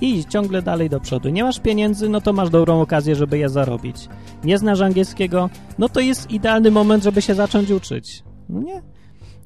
[0.00, 1.28] I ciągle dalej do przodu.
[1.28, 4.08] Nie masz pieniędzy, no to masz dobrą okazję, żeby je zarobić.
[4.44, 8.22] Nie znasz angielskiego, no to jest idealny moment, żeby się zacząć uczyć.
[8.48, 8.82] No nie?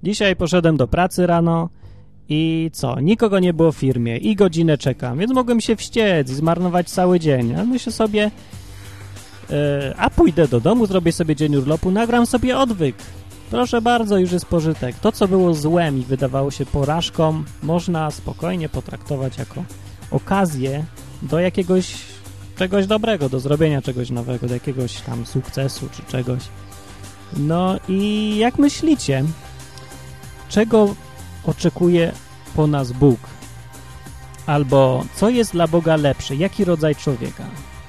[0.02, 1.68] Dzisiaj poszedłem do pracy rano,
[2.28, 3.00] i co?
[3.00, 7.20] Nikogo nie było w firmie i godzinę czekam, więc mogłem się wściec i zmarnować cały
[7.20, 7.54] dzień.
[7.54, 8.30] A myślę sobie,
[9.50, 9.56] yy,
[9.96, 12.96] a pójdę do domu, zrobię sobie dzień urlopu, nagram sobie odwyk.
[13.50, 14.96] Proszę bardzo, już jest pożytek.
[14.96, 19.64] To, co było złem i wydawało się porażką, można spokojnie potraktować jako
[20.10, 20.84] okazję
[21.22, 21.94] do jakiegoś
[22.56, 26.42] czegoś dobrego, do zrobienia czegoś nowego, do jakiegoś tam sukcesu czy czegoś.
[27.36, 29.24] No i jak myślicie,
[30.48, 30.94] czego
[31.44, 32.12] oczekuje
[32.56, 33.20] po nas Bóg?
[34.46, 36.36] Albo co jest dla Boga lepsze?
[36.36, 37.44] Jaki rodzaj człowieka?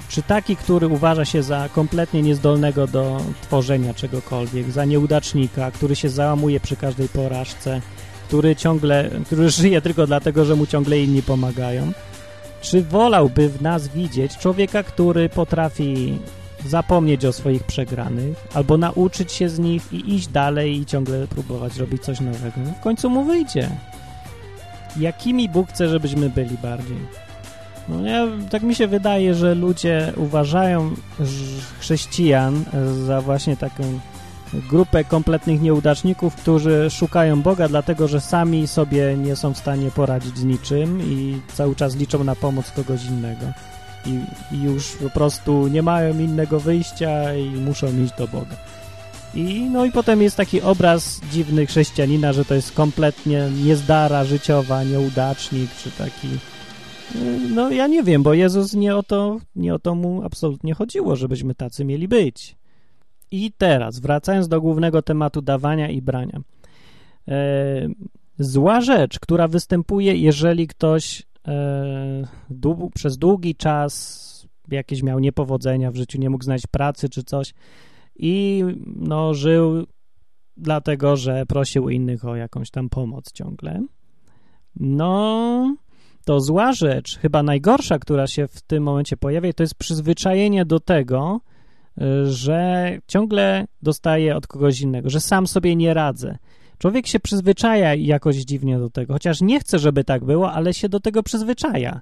[0.10, 6.10] Czy taki, który uważa się za kompletnie niezdolnego do tworzenia czegokolwiek, za nieudacznika, który się
[6.10, 7.82] załamuje przy każdej porażce,
[8.28, 11.92] który ciągle, który żyje tylko dlatego, że mu ciągle inni pomagają?
[12.62, 16.20] Czy wolałby w nas widzieć człowieka, który potrafi
[16.68, 21.78] zapomnieć o swoich przegranych, albo nauczyć się z nich i iść dalej i ciągle próbować
[21.78, 22.56] robić coś nowego.
[22.66, 23.70] No w końcu mu wyjdzie.
[25.00, 26.98] Jakimi Bóg chce, żebyśmy byli bardziej?
[27.90, 30.92] No ja, tak mi się wydaje, że ludzie uważają
[31.80, 32.64] chrześcijan
[33.06, 34.00] za właśnie taką
[34.54, 40.38] grupę kompletnych nieudaczników, którzy szukają Boga, dlatego że sami sobie nie są w stanie poradzić
[40.38, 43.46] z niczym i cały czas liczą na pomoc kogoś innego
[44.08, 48.56] i, i już po prostu nie mają innego wyjścia i muszą iść do Boga.
[49.36, 54.84] I, no i potem jest taki obraz dziwny chrześcijanina, że to jest kompletnie niezdara życiowa,
[54.84, 56.28] nieudacznik, czy taki...
[57.56, 61.16] No ja nie wiem, bo Jezus nie o to, nie o to mu absolutnie chodziło,
[61.16, 62.56] żebyśmy tacy mieli być.
[63.32, 66.40] I teraz, wracając do głównego tematu dawania i brania.
[67.28, 67.34] E,
[68.40, 71.24] zła rzecz, która występuje, jeżeli ktoś
[72.50, 74.28] dłu przez długi czas
[74.72, 77.54] jakieś miał niepowodzenia w życiu, nie mógł znaleźć pracy czy coś
[78.16, 79.86] i no, żył
[80.58, 83.82] dlatego, że prosił innych o jakąś tam pomoc ciągle.
[84.76, 85.76] No,
[86.26, 90.80] to zła rzecz, chyba najgorsza, która się w tym momencie pojawia, to jest przyzwyczajenie do
[90.80, 91.40] tego,
[92.02, 96.38] e, że ciągle dostaje od kogoś innego, że sam sobie nie radzę,
[96.78, 100.90] Człowiek się przyzwyczaja jakoś dziwnie do tego, chociaż nie chce, żeby tak było, ale się
[100.90, 102.02] do tego przyzwyczaja.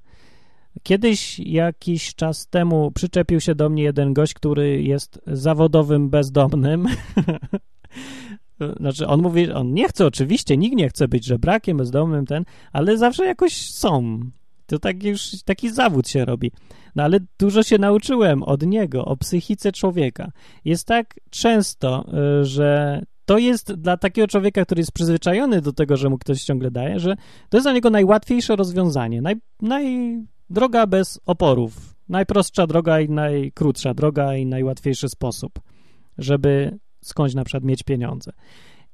[0.83, 6.87] Kiedyś, jakiś czas temu, przyczepił się do mnie jeden gość, który jest zawodowym bezdomnym.
[8.79, 12.97] Znaczy, on mówi, on nie chce, oczywiście, nikt nie chce być żebrakiem, bezdomnym, ten, ale
[12.97, 14.19] zawsze jakoś są.
[14.65, 16.51] To tak już taki zawód się robi.
[16.95, 20.31] No ale dużo się nauczyłem od niego, o psychice człowieka.
[20.65, 22.05] Jest tak często,
[22.41, 26.43] y, że to jest dla takiego człowieka, który jest przyzwyczajony do tego, że mu ktoś
[26.43, 27.15] ciągle daje, że
[27.49, 30.17] to jest dla niego najłatwiejsze rozwiązanie, naj, naj,
[30.49, 35.59] droga bez oporów, najprostsza droga i najkrótsza droga i najłatwiejszy sposób,
[36.17, 38.31] żeby skądś na przykład mieć pieniądze.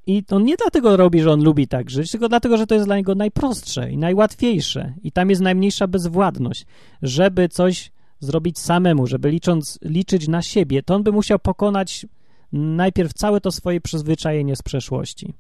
[0.08, 2.88] I on nie dlatego robi, że on lubi tak żyć, tylko dlatego, że to jest
[2.88, 4.94] dla niego najprostsze i najłatwiejsze.
[5.04, 6.66] I tam jest najmniejsza bezwładność.
[7.02, 12.06] Żeby coś zrobić samemu, żeby licząc, liczyć na siebie, to on by musiał pokonać
[12.54, 15.34] najpierw całe to swoje przyzwyczajenie z przeszłości.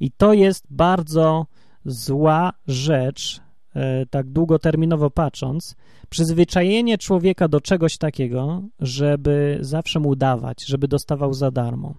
[0.00, 1.46] I to jest bardzo
[1.84, 3.40] zła rzecz,
[3.74, 5.76] e, tak długoterminowo patrząc,
[6.10, 11.94] przyzwyczajenie człowieka do czegoś takiego, żeby zawsze mu dawać, żeby dostawał za darmo.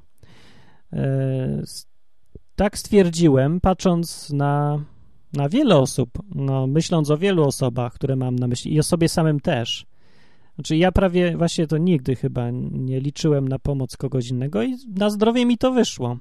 [0.94, 1.64] E,
[2.56, 4.80] tak stwierdziłem, patrząc na,
[5.34, 9.10] na wiele osób, no, myśląc o wielu osobach, które mam na myśli i o sobie
[9.10, 9.86] samym też.
[10.56, 15.10] Znaczy ja prawie właśnie to nigdy chyba nie liczyłem na pomoc kogoś innego i na
[15.10, 16.18] zdrowie mi to wyszło.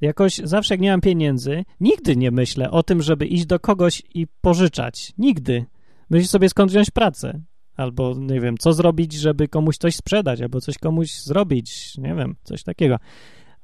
[0.00, 4.02] Jakoś zawsze jak nie mam pieniędzy, nigdy nie myślę o tym, żeby iść do kogoś
[4.14, 5.12] i pożyczać.
[5.18, 5.64] Nigdy.
[6.10, 7.40] Myślę sobie skąd wziąć pracę.
[7.76, 12.36] Albo, nie wiem, co zrobić, żeby komuś coś sprzedać, albo coś komuś zrobić, nie wiem,
[12.42, 12.98] coś takiego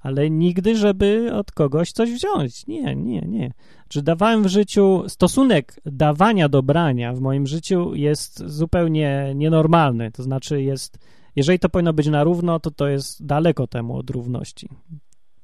[0.01, 2.67] ale nigdy, żeby od kogoś coś wziąć.
[2.67, 3.53] Nie, nie, nie.
[3.89, 10.11] Czy dawałem w życiu, stosunek dawania do brania w moim życiu jest zupełnie nienormalny.
[10.13, 10.99] To znaczy jest,
[11.37, 14.69] jeżeli to powinno być na równo, to to jest daleko temu od równości.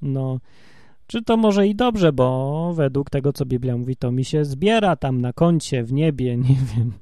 [0.02, 0.38] No,
[1.06, 4.96] czy to może i dobrze, bo według tego, co Biblia mówi, to mi się zbiera
[4.96, 6.92] tam na koncie, w niebie, nie wiem.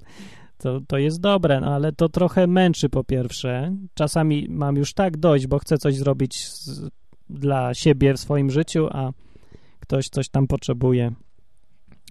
[0.59, 3.77] To, to jest dobre, no ale to trochę męczy po pierwsze.
[3.95, 6.91] Czasami mam już tak dojść, bo chcę coś zrobić z,
[7.31, 9.11] dla siebie w swoim życiu, a
[9.81, 11.13] ktoś coś tam potrzebuje.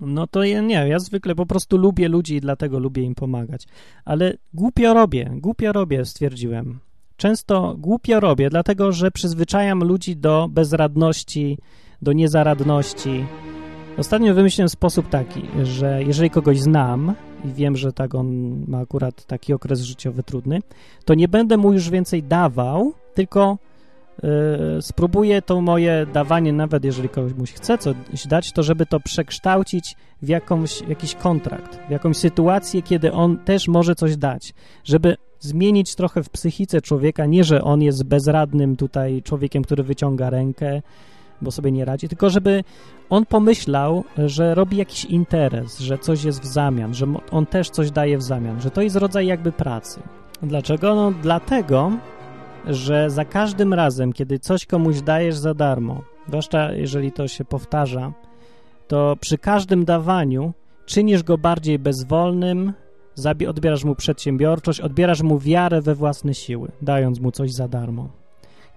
[0.02, 3.68] No to ja nie, ja zwykle po prostu lubię ludzi i dlatego lubię im pomagać.
[4.06, 6.80] Ale głupio robię, głupio robię, stwierdziłem.
[7.18, 11.58] Często głupio robię, dlatego że przyzwyczajam ludzi do bezradności,
[12.02, 13.26] do niezaradności.
[13.98, 17.14] Ostatnio wymyśliłem sposób taki, że jeżeli kogoś znam
[17.46, 20.60] i wiem, że tak on ma akurat taki okres życiowy trudny,
[21.06, 23.58] to nie będę mu już więcej dawał, tylko
[24.24, 29.96] Yy, spróbuję to moje dawanie, nawet jeżeli komuś chce coś dać, to żeby to przekształcić
[30.22, 35.96] w jakąś, jakiś kontrakt, w jakąś sytuację, kiedy on też może coś dać, żeby zmienić
[35.96, 40.82] trochę w psychice człowieka, nie, że on jest bezradnym tutaj człowiekiem, który wyciąga rękę,
[41.42, 42.64] bo sobie nie radzi, tylko żeby
[43.10, 47.92] on pomyślał, że robi jakiś interes, że coś jest w zamian, że on też coś
[47.92, 50.00] daje w zamian, że to jest rodzaj jakby pracy.
[50.44, 50.96] Dlaczego?
[50.96, 51.92] No dlatego,
[52.66, 58.14] że za każdym razem, kiedy coś komuś dajesz za darmo, zwłaszcza jeżeli to się powtarza,
[58.88, 60.54] to przy każdym dawaniu
[60.86, 62.74] czynisz go bardziej bezwolnym,
[63.50, 68.10] odbierasz mu przedsiębiorczość, odbierasz mu wiarę we własne siły, dając mu coś za darmo.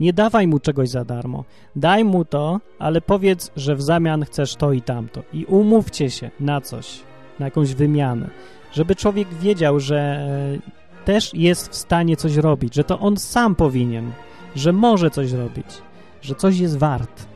[0.01, 1.45] Nie dawaj mu czegoś za darmo.
[1.77, 5.23] Daj mu to, ale powiedz, że w zamian chcesz to i tamto.
[5.33, 7.01] I umówcie się na coś,
[7.39, 8.31] na jakąś wymianę,
[8.73, 10.29] żeby człowiek wiedział, że
[11.07, 14.13] też jest w stanie coś robić, że to on sam powinien,
[14.57, 15.67] że może coś robić,
[16.23, 17.27] że coś jest wart.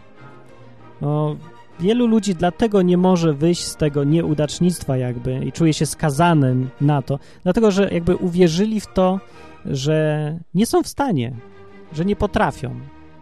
[1.01, 1.37] No,
[1.81, 7.03] wielu ludzi dlatego nie może wyjść z tego nieudacznictwa jakby i czuje się skazanym na
[7.03, 9.21] to, dlatego że jakby uwierzyli w to,
[9.65, 11.33] że nie są w stanie,
[11.93, 12.81] że nie potrafią,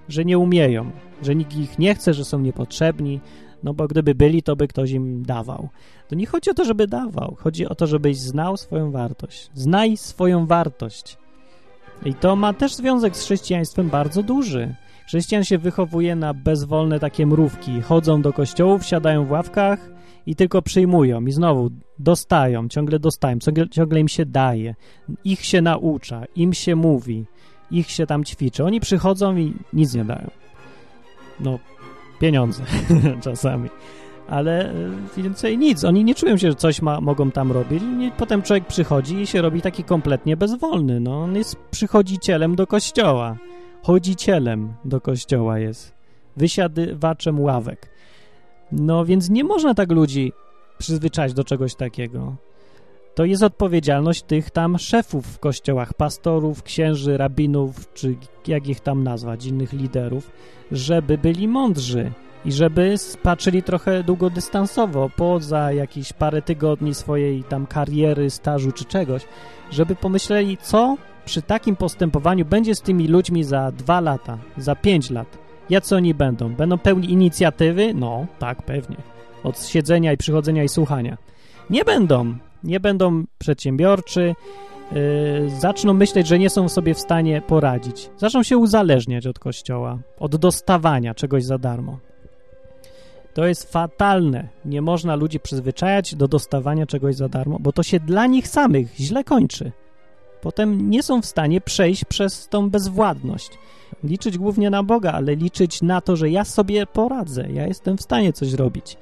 [0.09, 0.91] że nie umieją,
[1.23, 3.21] że nikt ich nie chce, że są niepotrzebni,
[3.63, 5.69] no bo gdyby byli, to by ktoś im dawał.
[6.09, 9.51] To nie chodzi o to, żeby dawał, chodzi o to, żebyś znał swoją wartość.
[9.55, 11.19] Znaj swoją wartość.
[12.05, 14.75] I to ma też związek z chrześcijaństwem bardzo duży.
[15.07, 17.83] Chrześcijan się wychowuje na bezwolne takie mrówki.
[17.83, 19.91] Chodzą do kościołów, siadają w ławkach
[20.27, 21.27] i tylko przyjmują.
[21.27, 24.75] I znowu dostają, ciągle dostają, ciągle, ciągle im się daje.
[25.25, 27.25] Ich się naucza, im się mówi,
[27.71, 28.65] ich się tam ćwiczy.
[28.65, 30.31] Oni przychodzą i nic nie dają.
[31.41, 31.59] No,
[32.21, 32.63] pieniądze
[33.25, 33.69] czasami.
[34.29, 35.85] Ale e, więcej nic.
[35.85, 37.83] Oni nie czują się, że coś ma, mogą tam robić.
[38.01, 41.01] I potem człowiek przychodzi i się robi taki kompletnie bezwolny.
[41.01, 43.37] No, on jest przychodzicielem do kościoła.
[43.83, 45.95] Chodzicielem do kościoła jest.
[46.37, 47.91] Wysiadywaczem ławek.
[48.73, 50.33] No więc nie można tak ludzi
[50.79, 52.37] przyzwyczaić do czegoś takiego.
[53.15, 59.03] To jest odpowiedzialność tych tam szefów w kościołach, pastorów, księży, rabinów, czy jak ich tam
[59.03, 60.31] nazwać, innych liderów,
[60.73, 62.13] żeby byli mądrzy
[62.45, 69.23] i żeby patrzyli trochę długodystansowo, poza jakieś parę tygodni swojej tam kariery, stażu czy czegoś,
[69.71, 75.11] żeby pomyśleli, co przy takim postępowaniu będzie z tymi ludźmi za dwa lata, za pięć
[75.11, 75.39] lat.
[75.71, 76.55] Jacy oni będą?
[76.55, 77.95] Będą pełni inicjatywy?
[77.95, 78.97] No, tak, pewnie.
[79.45, 81.19] Od siedzenia i przychodzenia i słuchania.
[81.71, 82.35] Nie będą.
[82.65, 84.35] Nie będą przedsiębiorczy,
[84.93, 88.11] yy, zaczną myśleć, że nie są sobie w stanie poradzić.
[88.17, 91.99] Zaczną się uzależniać od kościoła, od dostawania czegoś za darmo.
[93.39, 94.49] To jest fatalne.
[94.65, 98.95] Nie można ludzi przyzwyczajać do dostawania czegoś za darmo, bo to się dla nich samych
[98.97, 99.73] źle kończy.
[100.41, 103.51] potem nie są w stanie przejść przez tą bezwładność.
[104.05, 108.03] Liczyć głównie na Boga, ale liczyć na to, że ja sobie poradzę, ja jestem w
[108.03, 108.97] stanie coś robić.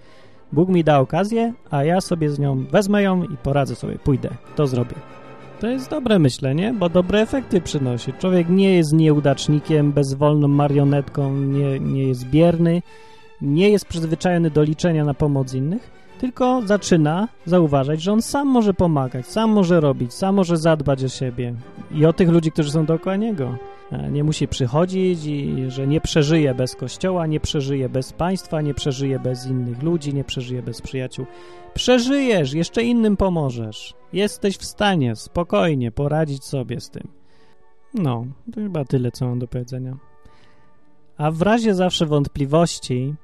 [0.53, 4.29] Bóg mi da okazję, a ja sobie z nią wezmę ją i poradzę sobie, pójdę,
[4.57, 4.97] to zrobię.
[5.61, 8.13] To jest dobre myślenie, bo dobre efekty przynosi.
[8.13, 12.83] Człowiek nie jest nieudacznikiem, bezwolną marionetką, nie, nie jest bierny,
[13.41, 18.75] nie jest przyzwyczajony do liczenia na pomoc innych, tylko zaczyna zauważać, że on sam może
[18.75, 21.55] pomagać, sam może robić, sam może zadbać o siebie
[21.91, 23.59] i o tych ludzi, którzy są dookoła niego.
[23.93, 28.75] E, nie musi przychodzić i że nie przeżyje bez kościoła, nie przeżyje bez państwa, nie
[28.75, 31.27] przeżyje bez innych ludzi, nie przeżyje bez przyjaciół.
[31.75, 33.95] Przeżyjesz, jeszcze innym pomożesz.
[34.13, 37.09] Jesteś w stanie spokojnie poradzić sobie z tym.
[37.95, 39.97] No, to chyba tyle, co mam do powiedzenia.
[41.19, 43.15] A w razie zawsze wątpliwości,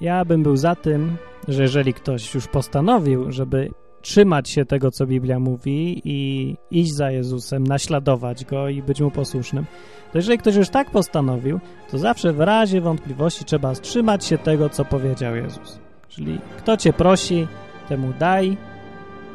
[0.00, 1.16] ja bym był za tym,
[1.48, 3.70] że jeżeli ktoś już postanowił, żeby
[4.02, 9.10] trzymać się tego, co Biblia mówi i iść za Jezusem, naśladować Go i być Mu
[9.10, 9.64] posłusznym,
[10.12, 14.68] to jeżeli ktoś już tak postanowił, to zawsze w razie wątpliwości trzeba trzymać się tego,
[14.68, 15.78] co powiedział Jezus.
[16.08, 17.46] Czyli kto Cię prosi,
[17.88, 18.56] temu daj,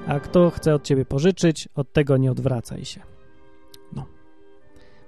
[0.08, 3.02] a kto chce od Ciebie pożyczyć, od tego nie odwracaj się.
[3.96, 4.06] No,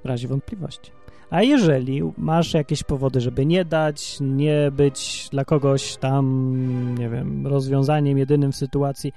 [0.04, 0.92] w razie wątpliwości.
[1.32, 7.48] A jeżeli masz jakieś powody, żeby nie dać, nie być dla kogoś tam, nie wiem,
[7.48, 9.14] rozwiązaniem jedynym w sytuacji,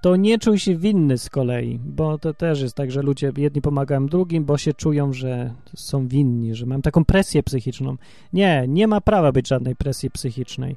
[0.00, 3.62] to nie czuj się winny z kolei, bo to też jest tak, że ludzie jedni
[3.62, 7.96] pomagają drugim, bo się czują, że są winni, że mam taką presję psychiczną.
[8.32, 10.76] Nie, nie ma prawa być żadnej presji psychicznej.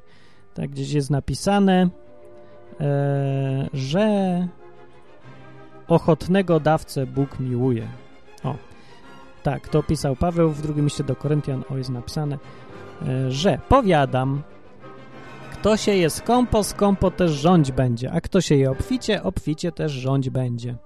[0.54, 1.88] Tak gdzieś jest napisane,
[2.80, 4.48] e, że
[5.88, 7.88] ochotnego dawcę Bóg miłuje.
[9.42, 12.38] Tak, to pisał Paweł w drugim liście do Koryntian, o jest napisane,
[13.08, 14.42] e, że powiadam,
[15.52, 19.92] kto się je skąpo, skąpo też rządź będzie, a kto się je obficie, obficie też
[19.92, 20.76] rządź będzie.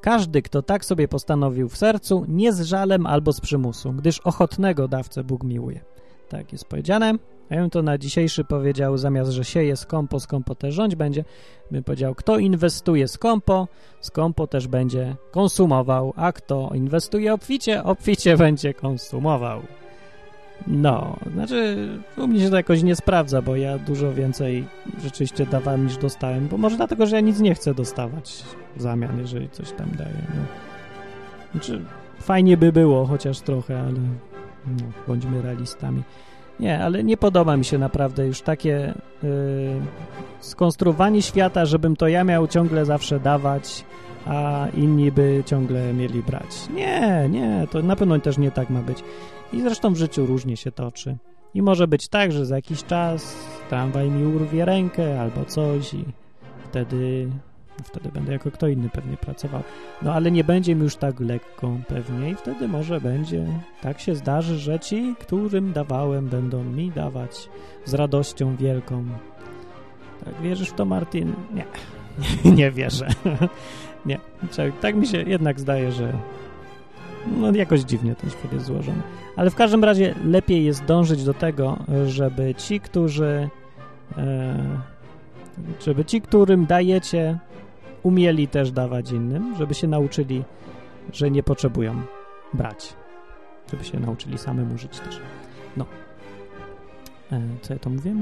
[0.00, 4.88] Każdy, kto tak sobie postanowił w sercu, nie z żalem albo z przymusu, gdyż ochotnego
[4.88, 5.80] dawcę Bóg miłuje.
[6.28, 7.14] Tak jest powiedziane.
[7.54, 11.24] Ja bym to na dzisiejszy powiedział, zamiast, że sieje skąpo, skąpo też rządź będzie,
[11.70, 13.68] bym powiedział, kto inwestuje skąpo,
[14.00, 19.62] skąpo też będzie konsumował, a kto inwestuje obficie, obficie będzie konsumował.
[20.66, 24.64] No, znaczy u mnie się to jakoś nie sprawdza, bo ja dużo więcej
[25.02, 28.44] rzeczywiście dawałem niż dostałem, bo może dlatego, że ja nic nie chcę dostawać
[28.76, 30.24] w zamian, jeżeli coś tam daję.
[30.28, 30.42] No.
[31.52, 31.84] Znaczy,
[32.18, 33.92] fajnie by było, chociaż trochę, ale
[34.66, 36.02] no, bądźmy realistami.
[36.60, 39.28] Nie, ale nie podoba mi się naprawdę już takie yy,
[40.40, 43.84] skonstruowanie świata, żebym to ja miał ciągle zawsze dawać,
[44.26, 46.68] a inni by ciągle mieli brać.
[46.74, 48.98] Nie, nie, to na pewno też nie tak ma być.
[49.52, 51.16] I zresztą w życiu różnie się toczy.
[51.54, 53.36] I może być tak, że za jakiś czas
[53.68, 56.04] tramwaj mi urwie rękę albo coś i
[56.70, 57.28] wtedy,
[57.82, 59.62] wtedy będę jako kto inny pewnie pracował.
[60.02, 63.46] No ale nie będzie mi już tak lekko pewnie i wtedy może będzie,
[63.82, 67.48] tak się zdarzy, że ci, którym dawałem, będą mi dawać
[67.84, 69.04] z radością wielką.
[70.24, 71.34] Tak, wierzysz w to, Martin?
[71.54, 71.64] Nie,
[72.56, 73.08] nie wierzę.
[74.06, 74.18] nie,
[74.80, 76.12] tak mi się jednak zdaje, że
[77.26, 79.02] no jakoś dziwnie ten świat jest złożony.
[79.36, 83.48] Ale w każdym razie lepiej jest dążyć do tego, żeby ci, którzy
[84.16, 84.56] e,
[85.80, 87.38] żeby ci, którym dajecie,
[88.04, 90.44] umieli też dawać innym, żeby się nauczyli,
[91.12, 92.02] że nie potrzebują
[92.54, 92.96] brać.
[93.70, 95.20] Żeby się nauczyli samemu żyć też.
[95.76, 95.86] No.
[97.32, 98.14] E, co ja to mówię?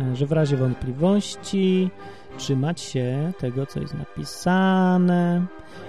[0.00, 1.90] E, że w razie wątpliwości
[2.38, 5.46] trzymać się tego, co jest napisane,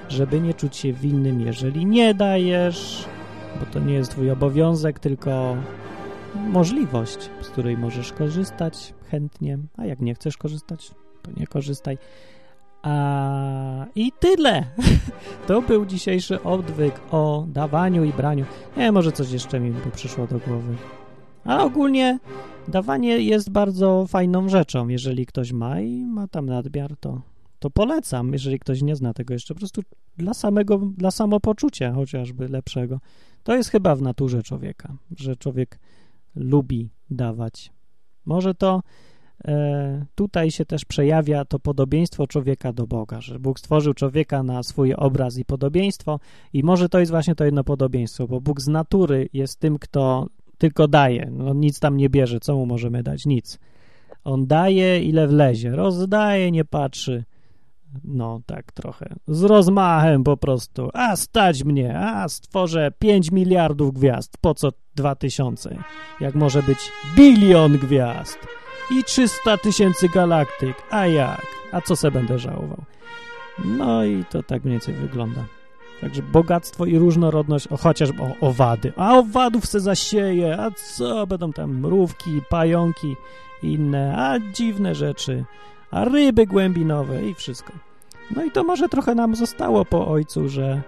[0.09, 3.05] żeby nie czuć się winnym, jeżeli nie dajesz,
[3.59, 5.57] bo to nie jest twój obowiązek, tylko
[6.35, 10.91] możliwość, z której możesz korzystać chętnie, a jak nie chcesz korzystać,
[11.21, 11.97] to nie korzystaj.
[12.83, 14.63] A i tyle.
[15.47, 18.45] To był dzisiejszy odwyk o dawaniu i braniu.
[18.77, 20.75] Nie, może coś jeszcze mi by przyszło do głowy.
[21.45, 22.19] A ogólnie
[22.67, 24.87] dawanie jest bardzo fajną rzeczą.
[24.87, 27.21] Jeżeli ktoś ma i ma tam nadmiar, to,
[27.59, 28.33] to polecam.
[28.33, 29.81] Jeżeli ktoś nie zna tego jeszcze, po prostu
[30.17, 32.99] dla samego, dla samopoczucia chociażby lepszego.
[33.43, 35.79] To jest chyba w naturze człowieka, że człowiek
[36.35, 37.71] lubi dawać.
[38.25, 38.81] Może to
[40.15, 44.93] tutaj się też przejawia to podobieństwo człowieka do Boga, że Bóg stworzył człowieka na swój
[44.93, 46.19] obraz i podobieństwo
[46.53, 50.27] i może to jest właśnie to jedno podobieństwo, bo Bóg z natury jest tym, kto
[50.57, 51.29] tylko daje.
[51.31, 52.39] No, nic tam nie bierze.
[52.39, 53.25] Co mu możemy dać?
[53.25, 53.59] Nic.
[54.23, 55.75] On daje, ile wlezie.
[55.75, 57.23] Rozdaje, nie patrzy.
[58.03, 59.15] No, tak trochę.
[59.27, 60.89] Z rozmachem po prostu.
[60.93, 61.99] A, stać mnie.
[61.99, 64.37] A, stworzę 5 miliardów gwiazd.
[64.41, 65.77] Po co 2000?
[66.19, 66.79] Jak może być
[67.15, 68.60] bilion gwiazd?
[68.91, 70.75] I 300 tysięcy galaktyk.
[70.89, 71.45] A jak?
[71.71, 72.83] A co se będę żałował?
[73.65, 75.45] No i to tak mniej więcej wygląda.
[76.01, 78.93] Także bogactwo i różnorodność, o, chociażby o, owady.
[78.95, 83.15] A owadów se zasieje, a co, będą tam mrówki, pająki,
[83.63, 85.45] inne, a dziwne rzeczy,
[85.91, 87.73] a ryby głębinowe i wszystko.
[88.35, 90.81] No i to może trochę nam zostało po ojcu, że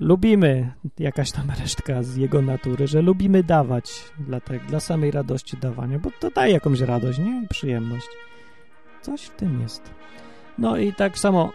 [0.00, 5.56] lubimy jakaś tam resztka z jego natury, że lubimy dawać dla, te, dla samej radości
[5.56, 7.46] dawania, bo to daje jakąś radość, nie?
[7.50, 8.08] Przyjemność.
[9.02, 9.90] Coś w tym jest.
[10.58, 11.52] No i tak samo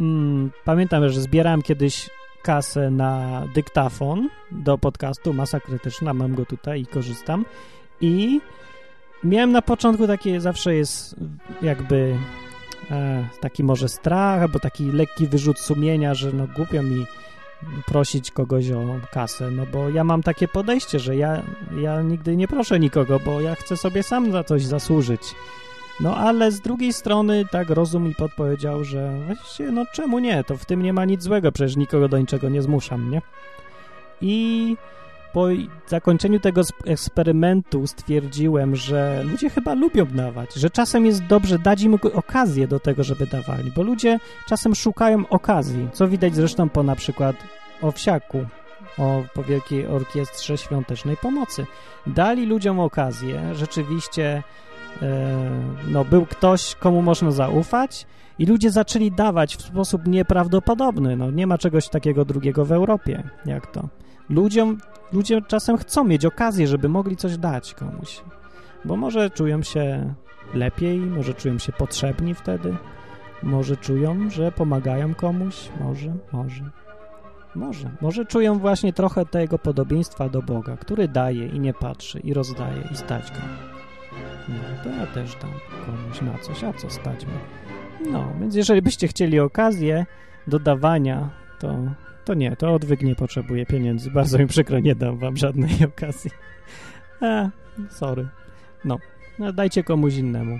[0.00, 2.10] mm, pamiętam, że zbierałem kiedyś
[2.42, 7.44] kasę na dyktafon do podcastu Masa Krytyczna, mam go tutaj i korzystam
[8.00, 8.40] i
[9.24, 11.16] miałem na początku takie, zawsze jest
[11.62, 12.16] jakby
[12.90, 17.06] e, taki może strach, albo taki lekki wyrzut sumienia, że no głupio mi
[17.86, 21.42] prosić kogoś o kasę, no bo ja mam takie podejście, że ja,
[21.76, 25.34] ja nigdy nie proszę nikogo, bo ja chcę sobie sam za coś zasłużyć.
[26.00, 30.56] No ale z drugiej strony tak rozum mi podpowiedział, że właściwie no czemu nie, to
[30.56, 33.22] w tym nie ma nic złego, przecież nikogo do niczego nie zmuszam, nie?
[34.20, 34.76] I
[35.32, 35.46] po
[35.86, 41.98] zakończeniu tego eksperymentu stwierdziłem, że ludzie chyba lubią dawać, że czasem jest dobrze dać im
[42.14, 46.96] okazję do tego, żeby dawali, bo ludzie czasem szukają okazji, co widać zresztą po na
[46.96, 47.36] przykład
[47.82, 48.46] Owsiaku,
[48.98, 51.66] o, po Wielkiej Orkiestrze Świątecznej Pomocy.
[52.06, 54.42] Dali ludziom okazję, rzeczywiście
[55.02, 55.38] e,
[55.88, 58.06] no, był ktoś, komu można zaufać
[58.38, 61.16] i ludzie zaczęli dawać w sposób nieprawdopodobny.
[61.16, 63.88] No, nie ma czegoś takiego drugiego w Europie, jak to.
[64.30, 64.78] Ludziom,
[65.12, 68.20] ludzie czasem chcą mieć okazję, żeby mogli coś dać komuś,
[68.84, 70.14] bo może czują się
[70.54, 72.76] lepiej, może czują się potrzebni wtedy,
[73.42, 76.70] może czują, że pomagają komuś, może, może,
[77.54, 77.90] może.
[78.00, 82.88] Może czują właśnie trochę tego podobieństwa do Boga, który daje i nie patrzy, i rozdaje,
[82.92, 83.38] i stać go.
[84.48, 84.54] No,
[84.84, 85.50] to ja też dam
[85.86, 87.32] komuś na coś, a co stać mi?
[88.12, 90.06] No, więc jeżeli byście chcieli okazję
[90.46, 91.76] do dawania, to
[92.28, 94.10] to nie, to odwyk nie potrzebuje pieniędzy.
[94.10, 96.30] Bardzo mi przykro, nie dam wam żadnej okazji.
[97.20, 97.48] A,
[97.90, 98.28] sorry.
[98.84, 98.98] No,
[99.38, 100.58] no dajcie komuś innemu.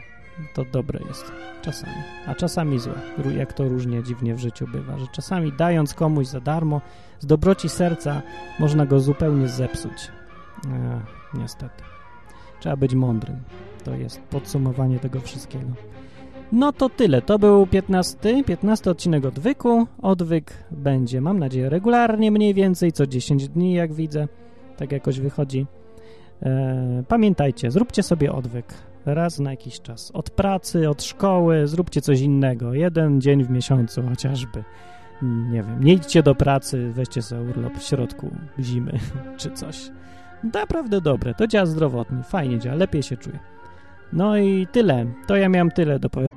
[0.55, 1.33] To dobre jest.
[1.63, 1.93] Czasami.
[2.27, 2.95] A czasami złe.
[3.37, 6.81] Jak to różnie dziwnie w życiu bywa, że czasami dając komuś za darmo,
[7.21, 8.23] z dobroci serca
[8.59, 10.09] można go zupełnie zepsuć.
[10.67, 11.01] E,
[11.35, 11.83] niestety.
[12.61, 13.37] Trzeba być mądrym.
[13.85, 15.69] To jest podsumowanie tego wszystkiego.
[16.53, 17.23] No to tyle.
[17.23, 19.87] To był 15, 15 odcinek odwyku.
[20.03, 24.29] Odwyk będzie, mam nadzieję, regularnie mniej więcej, co 10 dni, jak widzę.
[24.77, 25.67] Tak jakoś wychodzi.
[26.43, 28.75] E, pamiętajcie, zróbcie sobie odwyk
[29.07, 30.11] raz na jakiś czas.
[30.11, 32.75] Od pracy, od szkoły, zróbcie coś innego.
[32.75, 34.65] Jeden dzień w miesiącu chociażby.
[35.23, 38.31] Nie wiem, nie idźcie do pracy, weźcie sobie urlop w środku
[38.61, 38.99] zimy
[39.39, 39.91] czy coś.
[40.55, 43.39] Naprawdę dobre, to działa zdrowotnie, fajnie działa, lepiej się czuję.
[44.13, 45.07] No i tyle.
[45.27, 46.29] To ja miałem tyle do powiedzenia.